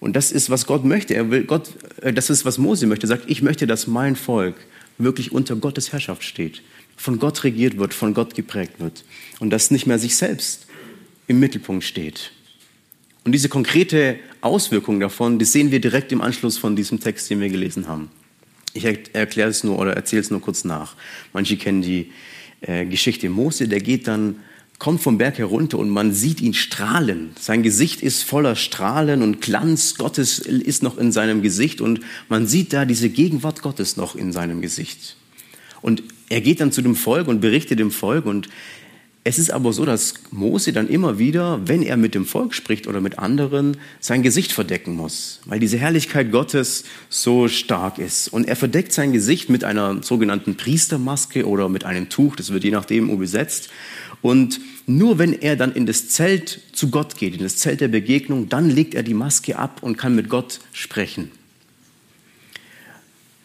Und 0.00 0.14
das 0.14 0.32
ist, 0.32 0.50
was 0.50 0.66
Gott 0.66 0.84
möchte. 0.84 1.14
Er 1.14 1.30
will 1.30 1.44
Gott, 1.44 1.70
äh, 2.02 2.12
das 2.12 2.30
ist, 2.30 2.44
was 2.44 2.58
Mose 2.58 2.86
möchte. 2.86 3.06
Er 3.06 3.08
sagt, 3.08 3.24
ich 3.28 3.42
möchte, 3.42 3.66
dass 3.66 3.86
mein 3.86 4.16
Volk 4.16 4.54
wirklich 4.98 5.32
unter 5.32 5.56
Gottes 5.56 5.92
Herrschaft 5.92 6.22
steht, 6.22 6.62
von 6.96 7.18
Gott 7.18 7.42
regiert 7.42 7.78
wird, 7.78 7.94
von 7.94 8.14
Gott 8.14 8.34
geprägt 8.34 8.74
wird 8.78 9.04
und 9.40 9.50
dass 9.50 9.70
nicht 9.70 9.86
mehr 9.86 9.98
sich 9.98 10.16
selbst 10.16 10.66
im 11.26 11.40
Mittelpunkt 11.40 11.84
steht. 11.84 12.30
Und 13.24 13.32
diese 13.32 13.48
konkrete 13.48 14.16
Auswirkung 14.42 15.00
davon, 15.00 15.38
die 15.38 15.44
sehen 15.46 15.70
wir 15.70 15.80
direkt 15.80 16.12
im 16.12 16.20
Anschluss 16.20 16.58
von 16.58 16.76
diesem 16.76 17.00
Text, 17.00 17.30
den 17.30 17.40
wir 17.40 17.48
gelesen 17.48 17.88
haben. 17.88 18.10
Ich 18.74 18.84
erkläre 18.84 19.48
es 19.48 19.64
nur 19.64 19.78
oder 19.78 19.94
erzähle 19.94 20.20
es 20.20 20.30
nur 20.30 20.40
kurz 20.40 20.64
nach. 20.64 20.94
Manche 21.32 21.56
kennen 21.56 21.80
die 21.80 22.12
äh, 22.66 22.86
Geschichte 22.86 23.28
Mose, 23.28 23.68
der 23.68 23.80
geht 23.80 24.06
dann, 24.06 24.36
kommt 24.78 25.00
vom 25.00 25.18
Berg 25.18 25.38
herunter 25.38 25.78
und 25.78 25.88
man 25.88 26.12
sieht 26.12 26.40
ihn 26.40 26.54
strahlen. 26.54 27.30
Sein 27.38 27.62
Gesicht 27.62 28.02
ist 28.02 28.22
voller 28.22 28.56
Strahlen 28.56 29.22
und 29.22 29.40
Glanz 29.40 29.94
Gottes 29.94 30.38
ist 30.40 30.82
noch 30.82 30.98
in 30.98 31.12
seinem 31.12 31.42
Gesicht 31.42 31.80
und 31.80 32.00
man 32.28 32.46
sieht 32.46 32.72
da 32.72 32.84
diese 32.84 33.08
Gegenwart 33.08 33.62
Gottes 33.62 33.96
noch 33.96 34.16
in 34.16 34.32
seinem 34.32 34.60
Gesicht. 34.60 35.16
Und 35.80 36.02
er 36.28 36.40
geht 36.40 36.60
dann 36.60 36.72
zu 36.72 36.82
dem 36.82 36.96
Volk 36.96 37.28
und 37.28 37.40
berichtet 37.40 37.78
dem 37.78 37.90
Volk 37.90 38.26
und 38.26 38.48
es 39.26 39.38
ist 39.38 39.50
aber 39.50 39.72
so, 39.72 39.86
dass 39.86 40.12
Mose 40.30 40.74
dann 40.74 40.86
immer 40.86 41.18
wieder, 41.18 41.66
wenn 41.66 41.82
er 41.82 41.96
mit 41.96 42.14
dem 42.14 42.26
Volk 42.26 42.52
spricht 42.52 42.86
oder 42.86 43.00
mit 43.00 43.18
anderen, 43.18 43.78
sein 43.98 44.22
Gesicht 44.22 44.52
verdecken 44.52 44.94
muss, 44.94 45.40
weil 45.46 45.58
diese 45.58 45.78
Herrlichkeit 45.78 46.30
Gottes 46.30 46.84
so 47.08 47.48
stark 47.48 47.98
ist. 47.98 48.28
Und 48.28 48.46
er 48.46 48.54
verdeckt 48.54 48.92
sein 48.92 49.14
Gesicht 49.14 49.48
mit 49.48 49.64
einer 49.64 50.02
sogenannten 50.02 50.56
Priestermaske 50.56 51.48
oder 51.48 51.70
mit 51.70 51.86
einem 51.86 52.10
Tuch, 52.10 52.36
das 52.36 52.52
wird 52.52 52.64
je 52.64 52.70
nachdem 52.70 53.08
übersetzt. 53.08 53.70
Und 54.20 54.60
nur 54.86 55.18
wenn 55.18 55.32
er 55.32 55.56
dann 55.56 55.72
in 55.72 55.86
das 55.86 56.10
Zelt 56.10 56.60
zu 56.72 56.90
Gott 56.90 57.16
geht, 57.16 57.34
in 57.34 57.42
das 57.42 57.56
Zelt 57.56 57.80
der 57.80 57.88
Begegnung, 57.88 58.50
dann 58.50 58.68
legt 58.68 58.94
er 58.94 59.02
die 59.02 59.14
Maske 59.14 59.58
ab 59.58 59.82
und 59.82 59.96
kann 59.96 60.14
mit 60.14 60.28
Gott 60.28 60.60
sprechen. 60.74 61.30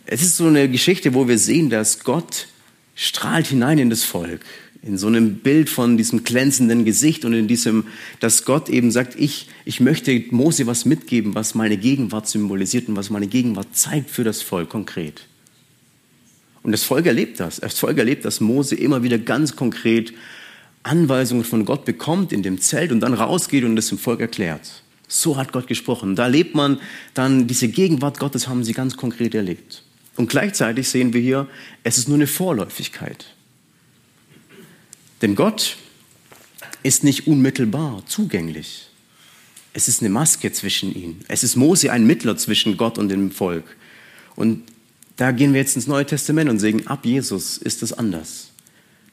Es 0.06 0.22
ist 0.22 0.36
so 0.36 0.48
eine 0.48 0.70
Geschichte, 0.70 1.14
wo 1.14 1.30
wir 1.30 1.38
sehen, 1.38 1.70
dass 1.70 2.04
Gott 2.04 2.48
strahlt 2.96 3.48
hinein 3.48 3.78
in 3.78 3.90
das 3.90 4.04
Volk 4.04 4.42
in 4.82 4.98
so 4.98 5.08
einem 5.08 5.36
Bild 5.36 5.70
von 5.70 5.98
diesem 5.98 6.24
glänzenden 6.24 6.86
Gesicht 6.86 7.26
und 7.26 7.34
in 7.34 7.48
diesem, 7.48 7.86
dass 8.20 8.46
Gott 8.46 8.70
eben 8.70 8.92
sagt, 8.92 9.20
ich, 9.20 9.48
ich 9.66 9.80
möchte 9.82 10.24
Mose 10.32 10.68
was 10.68 10.86
mitgeben, 10.86 11.36
was 11.36 11.54
meine 11.54 11.78
Gegenwart 11.78 12.28
symbolisiert 12.28 12.88
und 12.88 12.96
was 12.96 13.10
meine 13.10 13.28
Gegenwart 13.28 13.76
zeigt 13.76 14.10
für 14.10 14.24
das 14.24 14.42
Volk 14.42 14.70
konkret. 14.70 15.26
Und 16.64 16.72
das 16.72 16.84
Volk 16.84 17.06
erlebt 17.06 17.40
das. 17.40 17.58
Das 17.58 17.78
Volk 17.80 17.98
erlebt, 17.98 18.26
dass 18.26 18.40
Mose 18.40 18.76
immer 18.76 19.04
wieder 19.04 19.18
ganz 19.18 19.56
konkret 19.56 20.14
Anweisungen 20.84 21.44
von 21.44 21.66
Gott 21.66 21.84
bekommt 21.84 22.32
in 22.32 22.44
dem 22.44 22.62
Zelt 22.62 22.92
und 22.92 23.02
dann 23.02 23.14
rausgeht 23.14 23.64
und 23.66 23.76
das 23.76 23.90
dem 23.90 23.98
Volk 23.98 24.22
erklärt. 24.22 24.84
So 25.08 25.38
hat 25.38 25.52
Gott 25.52 25.68
gesprochen. 25.68 26.16
Da 26.16 26.28
lebt 26.28 26.56
man 26.56 26.80
dann 27.14 27.48
diese 27.48 27.68
Gegenwart 27.68 28.20
Gottes, 28.20 28.48
haben 28.48 28.64
sie 28.64 28.74
ganz 28.74 28.96
konkret 28.96 29.36
erlebt. 29.36 29.84
Und 30.16 30.30
gleichzeitig 30.30 30.88
sehen 30.88 31.14
wir 31.14 31.22
hier, 31.22 31.48
es 31.84 31.98
ist 31.98 32.08
nur 32.08 32.18
eine 32.18 32.28
Vorläufigkeit. 32.28 33.26
Denn 35.22 35.36
Gott 35.36 35.78
ist 36.84 37.04
nicht 37.04 37.28
unmittelbar 37.28 38.04
zugänglich. 38.06 38.88
Es 39.74 39.88
ist 39.88 40.02
eine 40.02 40.10
Maske 40.10 40.52
zwischen 40.52 40.94
ihnen. 40.96 41.24
Es 41.28 41.44
ist 41.44 41.56
Mose 41.56 41.92
ein 41.92 42.08
Mittler 42.08 42.38
zwischen 42.38 42.78
Gott 42.78 42.98
und 42.98 43.10
dem 43.10 43.32
Volk. 43.32 43.66
Und 44.36 44.64
da 45.18 45.32
gehen 45.32 45.54
wir 45.54 45.60
jetzt 45.60 45.76
ins 45.76 45.88
Neue 45.88 46.06
Testament 46.06 46.50
und 46.50 46.60
sagen, 46.60 46.88
ab 46.88 47.06
Jesus 47.06 47.58
ist 47.58 47.84
es 47.84 47.94
anders. 47.94 48.52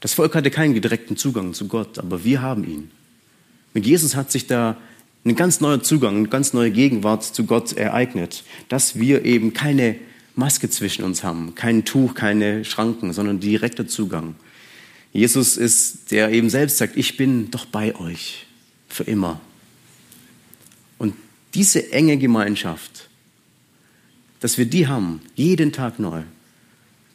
Das 0.01 0.15
Volk 0.15 0.35
hatte 0.35 0.51
keinen 0.51 0.81
direkten 0.81 1.17
Zugang 1.17 1.53
zu 1.53 1.67
Gott, 1.69 1.99
aber 1.99 2.25
wir 2.25 2.41
haben 2.43 2.65
ihn. 2.65 2.91
Mit 3.75 3.87
Jesus 3.87 4.15
hat 4.15 4.31
sich 4.31 4.47
da 4.47 4.77
ein 5.25 5.35
ganz 5.35 5.61
neuer 5.61 5.83
Zugang, 5.83 6.17
eine 6.17 6.29
ganz 6.29 6.53
neue 6.53 6.71
Gegenwart 6.71 7.25
zu 7.25 7.45
Gott 7.45 7.73
ereignet, 7.73 8.45
dass 8.69 8.99
wir 8.99 9.25
eben 9.25 9.53
keine 9.53 9.97
Maske 10.37 10.71
zwischen 10.71 11.05
uns 11.05 11.25
haben, 11.25 11.55
kein 11.55 11.85
Tuch, 11.85 12.15
keine 12.15 12.65
Schranken, 12.65 13.13
sondern 13.13 13.41
direkter 13.41 13.89
Zugang. 13.89 14.37
Jesus 15.17 15.57
ist, 15.57 16.11
der 16.11 16.31
eben 16.31 16.51
selbst 16.51 16.77
sagt, 16.77 16.97
ich 16.97 17.17
bin 17.17 17.51
doch 17.51 17.65
bei 17.65 17.95
euch 17.97 18.47
für 18.87 19.05
immer. 19.05 19.41
Und 20.99 21.15
diese 21.55 21.91
enge 21.91 22.19
Gemeinschaft, 22.19 23.09
dass 24.41 24.59
wir 24.59 24.67
die 24.67 24.89
haben, 24.89 25.23
jeden 25.35 25.73
Tag 25.73 25.99
neu, 25.99 26.23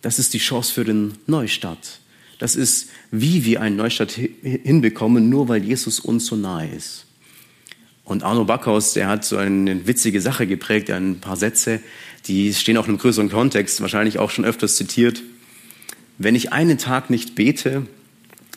das 0.02 0.18
ist 0.18 0.34
die 0.34 0.40
Chance 0.40 0.74
für 0.74 0.84
den 0.84 1.14
Neustart. 1.28 2.00
Das 2.40 2.56
ist, 2.56 2.90
wie 3.12 3.46
wir 3.46 3.62
einen 3.62 3.76
Neustart 3.76 4.12
hinbekommen, 4.12 5.30
nur 5.30 5.48
weil 5.48 5.64
Jesus 5.64 6.00
uns 6.00 6.26
so 6.26 6.36
nahe 6.36 6.70
ist. 6.70 7.06
Und 8.04 8.24
Arno 8.24 8.46
Backhaus, 8.46 8.94
der 8.94 9.10
hat 9.10 9.26
so 9.26 9.38
eine 9.38 9.86
witzige 9.86 10.22
Sache 10.22 10.48
geprägt, 10.48 10.90
ein 10.90 11.20
paar 11.20 11.38
Sätze, 11.38 11.82
die 12.26 12.52
stehen 12.56 12.78
auch 12.78 12.86
in 12.86 12.90
einem 12.90 12.98
größeren 12.98 13.30
Kontext, 13.30 13.80
wahrscheinlich 13.80 14.18
auch 14.18 14.32
schon 14.32 14.44
öfters 14.44 14.76
zitiert. 14.76 15.22
Wenn 16.24 16.36
ich 16.36 16.54
einen 16.54 16.78
Tag 16.78 17.10
nicht 17.10 17.34
bete, 17.34 17.88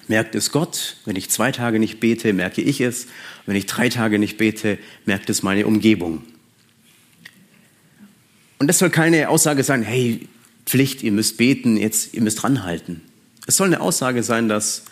merkt 0.07 0.35
es 0.35 0.53
Gott. 0.53 0.98
Wenn 1.07 1.16
ich 1.16 1.31
zwei 1.31 1.50
Tage 1.50 1.79
nicht 1.79 1.98
bete, 1.98 2.35
merke 2.35 2.61
ich 2.61 2.83
es. 2.83 3.07
Wenn 3.46 3.57
ich 3.57 3.64
drei 3.64 3.88
Tage 3.88 4.18
nicht 4.18 4.37
bete, 4.37 4.79
merkt 5.07 5.31
es 5.31 5.42
meine 5.42 5.66
Umgebung. 5.66 6.22
Und 8.59 8.66
das 8.66 8.79
soll 8.79 8.90
keine 8.90 9.31
Aussage 9.31 9.62
sein, 9.64 9.83
hey, 9.83 10.29
Pflicht, 10.66 11.03
ihr 11.03 11.12
müsst 11.12 11.38
beten, 11.38 11.79
jetzt, 11.79 12.12
ihr 12.12 12.20
müsst 12.20 12.42
dranhalten. 12.42 13.00
Es 13.46 13.57
soll 13.57 13.68
eine 13.68 13.81
Aussage 13.81 14.22
sein, 14.22 14.50
dass 14.50 14.85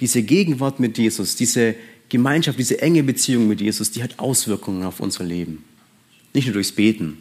diese 0.00 0.22
Gegenwart 0.22 0.80
mit 0.80 0.98
Jesus, 0.98 1.34
diese 1.34 1.76
Gemeinschaft, 2.10 2.58
diese 2.58 2.82
enge 2.82 3.04
Beziehung 3.04 3.48
mit 3.48 3.62
Jesus, 3.62 3.90
die 3.90 4.02
hat 4.02 4.18
Auswirkungen 4.18 4.84
auf 4.84 5.00
unser 5.00 5.24
Leben. 5.24 5.64
Nicht 6.34 6.46
nur 6.46 6.54
durchs 6.54 6.72
Beten, 6.72 7.16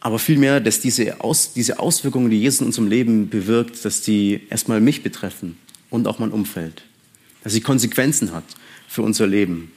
aber 0.00 0.18
vielmehr, 0.18 0.60
dass 0.60 0.80
diese, 0.80 1.20
Aus, 1.20 1.52
diese 1.52 1.78
Auswirkungen, 1.78 2.30
die 2.30 2.40
Jesus 2.40 2.60
in 2.60 2.66
unserem 2.66 2.88
Leben 2.88 3.28
bewirkt, 3.28 3.84
dass 3.84 4.02
die 4.02 4.40
erstmal 4.50 4.80
mich 4.80 5.02
betreffen 5.02 5.56
und 5.90 6.06
auch 6.06 6.18
mein 6.18 6.30
Umfeld. 6.30 6.82
Dass 7.42 7.52
sie 7.52 7.60
Konsequenzen 7.60 8.32
hat 8.32 8.44
für 8.88 9.02
unser 9.02 9.26
Leben. 9.26 9.72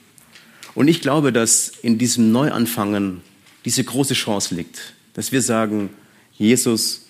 Und 0.74 0.88
ich 0.88 1.00
glaube, 1.00 1.32
dass 1.32 1.68
in 1.82 1.98
diesem 1.98 2.32
Neuanfangen 2.32 3.22
diese 3.64 3.84
große 3.84 4.14
Chance 4.14 4.54
liegt, 4.54 4.94
dass 5.14 5.32
wir 5.32 5.42
sagen, 5.42 5.90
Jesus, 6.38 7.06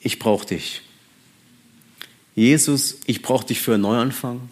ich 0.00 0.18
brauche 0.18 0.46
dich. 0.46 0.82
Jesus, 2.34 2.98
ich 3.06 3.22
brauche 3.22 3.46
dich 3.46 3.60
für 3.60 3.74
einen 3.74 3.82
Neuanfang. 3.82 4.48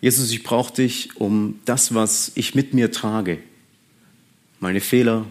Jesus, 0.00 0.30
ich 0.30 0.42
brauche 0.42 0.74
dich, 0.74 1.16
um 1.16 1.58
das, 1.64 1.94
was 1.94 2.32
ich 2.34 2.54
mit 2.54 2.74
mir 2.74 2.90
trage, 2.90 3.38
meine 4.58 4.80
Fehler, 4.80 5.26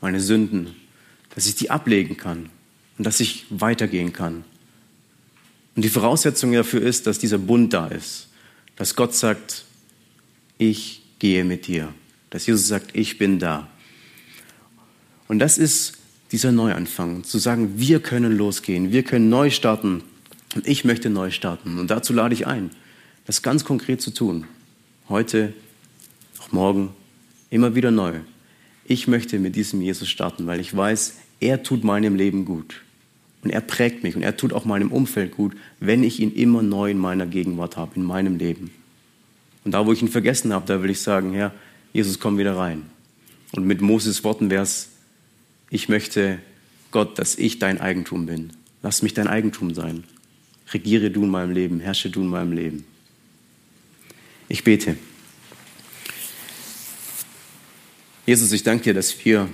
meine 0.00 0.20
Sünden, 0.20 0.74
dass 1.34 1.46
ich 1.46 1.54
die 1.54 1.70
ablegen 1.70 2.16
kann 2.16 2.50
und 2.98 3.04
dass 3.04 3.20
ich 3.20 3.46
weitergehen 3.50 4.12
kann. 4.12 4.44
Und 5.76 5.84
die 5.84 5.88
Voraussetzung 5.88 6.52
dafür 6.52 6.82
ist, 6.82 7.06
dass 7.06 7.18
dieser 7.18 7.38
Bund 7.38 7.72
da 7.72 7.86
ist, 7.86 8.28
dass 8.76 8.96
Gott 8.96 9.14
sagt, 9.14 9.64
ich 10.58 11.02
gehe 11.18 11.44
mit 11.44 11.66
dir, 11.66 11.92
dass 12.30 12.46
Jesus 12.46 12.68
sagt, 12.68 12.90
ich 12.94 13.18
bin 13.18 13.38
da. 13.38 13.68
Und 15.28 15.38
das 15.38 15.58
ist 15.58 15.94
dieser 16.32 16.52
Neuanfang, 16.52 17.24
zu 17.24 17.38
sagen, 17.38 17.78
wir 17.78 18.00
können 18.00 18.36
losgehen, 18.36 18.92
wir 18.92 19.02
können 19.02 19.28
neu 19.28 19.50
starten 19.50 20.02
und 20.54 20.66
ich 20.66 20.84
möchte 20.84 21.10
neu 21.10 21.30
starten. 21.30 21.78
Und 21.78 21.90
dazu 21.90 22.12
lade 22.12 22.34
ich 22.34 22.46
ein, 22.46 22.70
das 23.26 23.42
ganz 23.42 23.64
konkret 23.64 24.00
zu 24.02 24.12
tun. 24.12 24.46
Heute, 25.08 25.52
auch 26.40 26.52
morgen, 26.52 26.94
immer 27.50 27.74
wieder 27.74 27.90
neu. 27.90 28.20
Ich 28.90 29.06
möchte 29.06 29.38
mit 29.38 29.54
diesem 29.54 29.80
Jesus 29.80 30.08
starten, 30.08 30.48
weil 30.48 30.58
ich 30.58 30.76
weiß, 30.76 31.14
er 31.38 31.62
tut 31.62 31.84
meinem 31.84 32.16
Leben 32.16 32.44
gut. 32.44 32.82
Und 33.44 33.50
er 33.50 33.60
prägt 33.60 34.02
mich 34.02 34.16
und 34.16 34.22
er 34.22 34.36
tut 34.36 34.52
auch 34.52 34.64
meinem 34.64 34.90
Umfeld 34.90 35.30
gut, 35.30 35.56
wenn 35.78 36.02
ich 36.02 36.18
ihn 36.18 36.32
immer 36.32 36.60
neu 36.60 36.90
in 36.90 36.98
meiner 36.98 37.24
Gegenwart 37.24 37.76
habe, 37.76 37.92
in 37.94 38.02
meinem 38.02 38.36
Leben. 38.36 38.72
Und 39.64 39.74
da, 39.74 39.86
wo 39.86 39.92
ich 39.92 40.02
ihn 40.02 40.08
vergessen 40.08 40.52
habe, 40.52 40.66
da 40.66 40.82
will 40.82 40.90
ich 40.90 41.00
sagen, 41.02 41.32
Herr, 41.32 41.54
Jesus, 41.92 42.18
komm 42.18 42.36
wieder 42.36 42.56
rein. 42.56 42.82
Und 43.52 43.64
mit 43.64 43.80
Moses 43.80 44.24
Worten 44.24 44.50
wäre 44.50 44.64
es, 44.64 44.88
ich 45.70 45.88
möchte, 45.88 46.40
Gott, 46.90 47.16
dass 47.16 47.38
ich 47.38 47.60
dein 47.60 47.80
Eigentum 47.80 48.26
bin. 48.26 48.52
Lass 48.82 49.02
mich 49.02 49.14
dein 49.14 49.28
Eigentum 49.28 49.72
sein. 49.72 50.02
Regiere 50.72 51.12
du 51.12 51.22
in 51.22 51.30
meinem 51.30 51.52
Leben, 51.52 51.78
herrsche 51.78 52.10
du 52.10 52.22
in 52.22 52.28
meinem 52.28 52.50
Leben. 52.50 52.84
Ich 54.48 54.64
bete. 54.64 54.96
Jesus, 58.30 58.52
ich 58.52 58.62
danke 58.62 58.84
dir, 58.84 58.94
dass 58.94 59.24
wir 59.24 59.48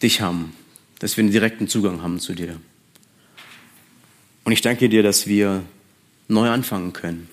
dich 0.00 0.20
haben, 0.20 0.54
dass 1.00 1.16
wir 1.16 1.24
einen 1.24 1.32
direkten 1.32 1.66
Zugang 1.66 2.02
haben 2.02 2.20
zu 2.20 2.34
dir. 2.34 2.60
Und 4.44 4.52
ich 4.52 4.60
danke 4.60 4.88
dir, 4.88 5.02
dass 5.02 5.26
wir 5.26 5.64
neu 6.28 6.48
anfangen 6.48 6.92
können, 6.92 7.28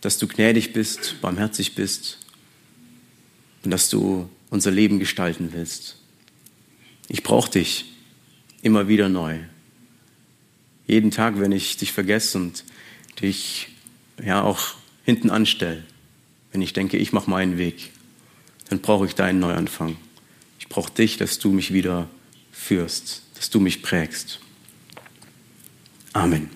dass 0.00 0.18
du 0.18 0.26
gnädig 0.26 0.72
bist, 0.72 1.20
barmherzig 1.20 1.76
bist 1.76 2.26
und 3.62 3.70
dass 3.70 3.88
du 3.88 4.28
unser 4.50 4.72
Leben 4.72 4.98
gestalten 4.98 5.50
willst. 5.52 5.98
Ich 7.06 7.22
brauche 7.22 7.52
dich 7.52 7.84
immer 8.62 8.88
wieder 8.88 9.08
neu. 9.08 9.38
Jeden 10.88 11.12
Tag, 11.12 11.38
wenn 11.38 11.52
ich 11.52 11.76
dich 11.76 11.92
vergesse 11.92 12.36
und 12.36 12.64
dich 13.20 13.68
ja 14.20 14.42
auch 14.42 14.74
hinten 15.04 15.30
anstelle, 15.30 15.84
wenn 16.50 16.62
ich 16.62 16.72
denke, 16.72 16.96
ich 16.96 17.12
mache 17.12 17.30
meinen 17.30 17.58
Weg, 17.58 17.92
dann 18.72 18.80
brauche 18.80 19.04
ich 19.04 19.14
deinen 19.14 19.38
Neuanfang. 19.38 19.96
Ich 20.58 20.66
brauche 20.66 20.90
dich, 20.90 21.18
dass 21.18 21.38
du 21.38 21.52
mich 21.52 21.74
wieder 21.74 22.08
führst, 22.52 23.22
dass 23.34 23.50
du 23.50 23.60
mich 23.60 23.82
prägst. 23.82 24.40
Amen. 26.14 26.48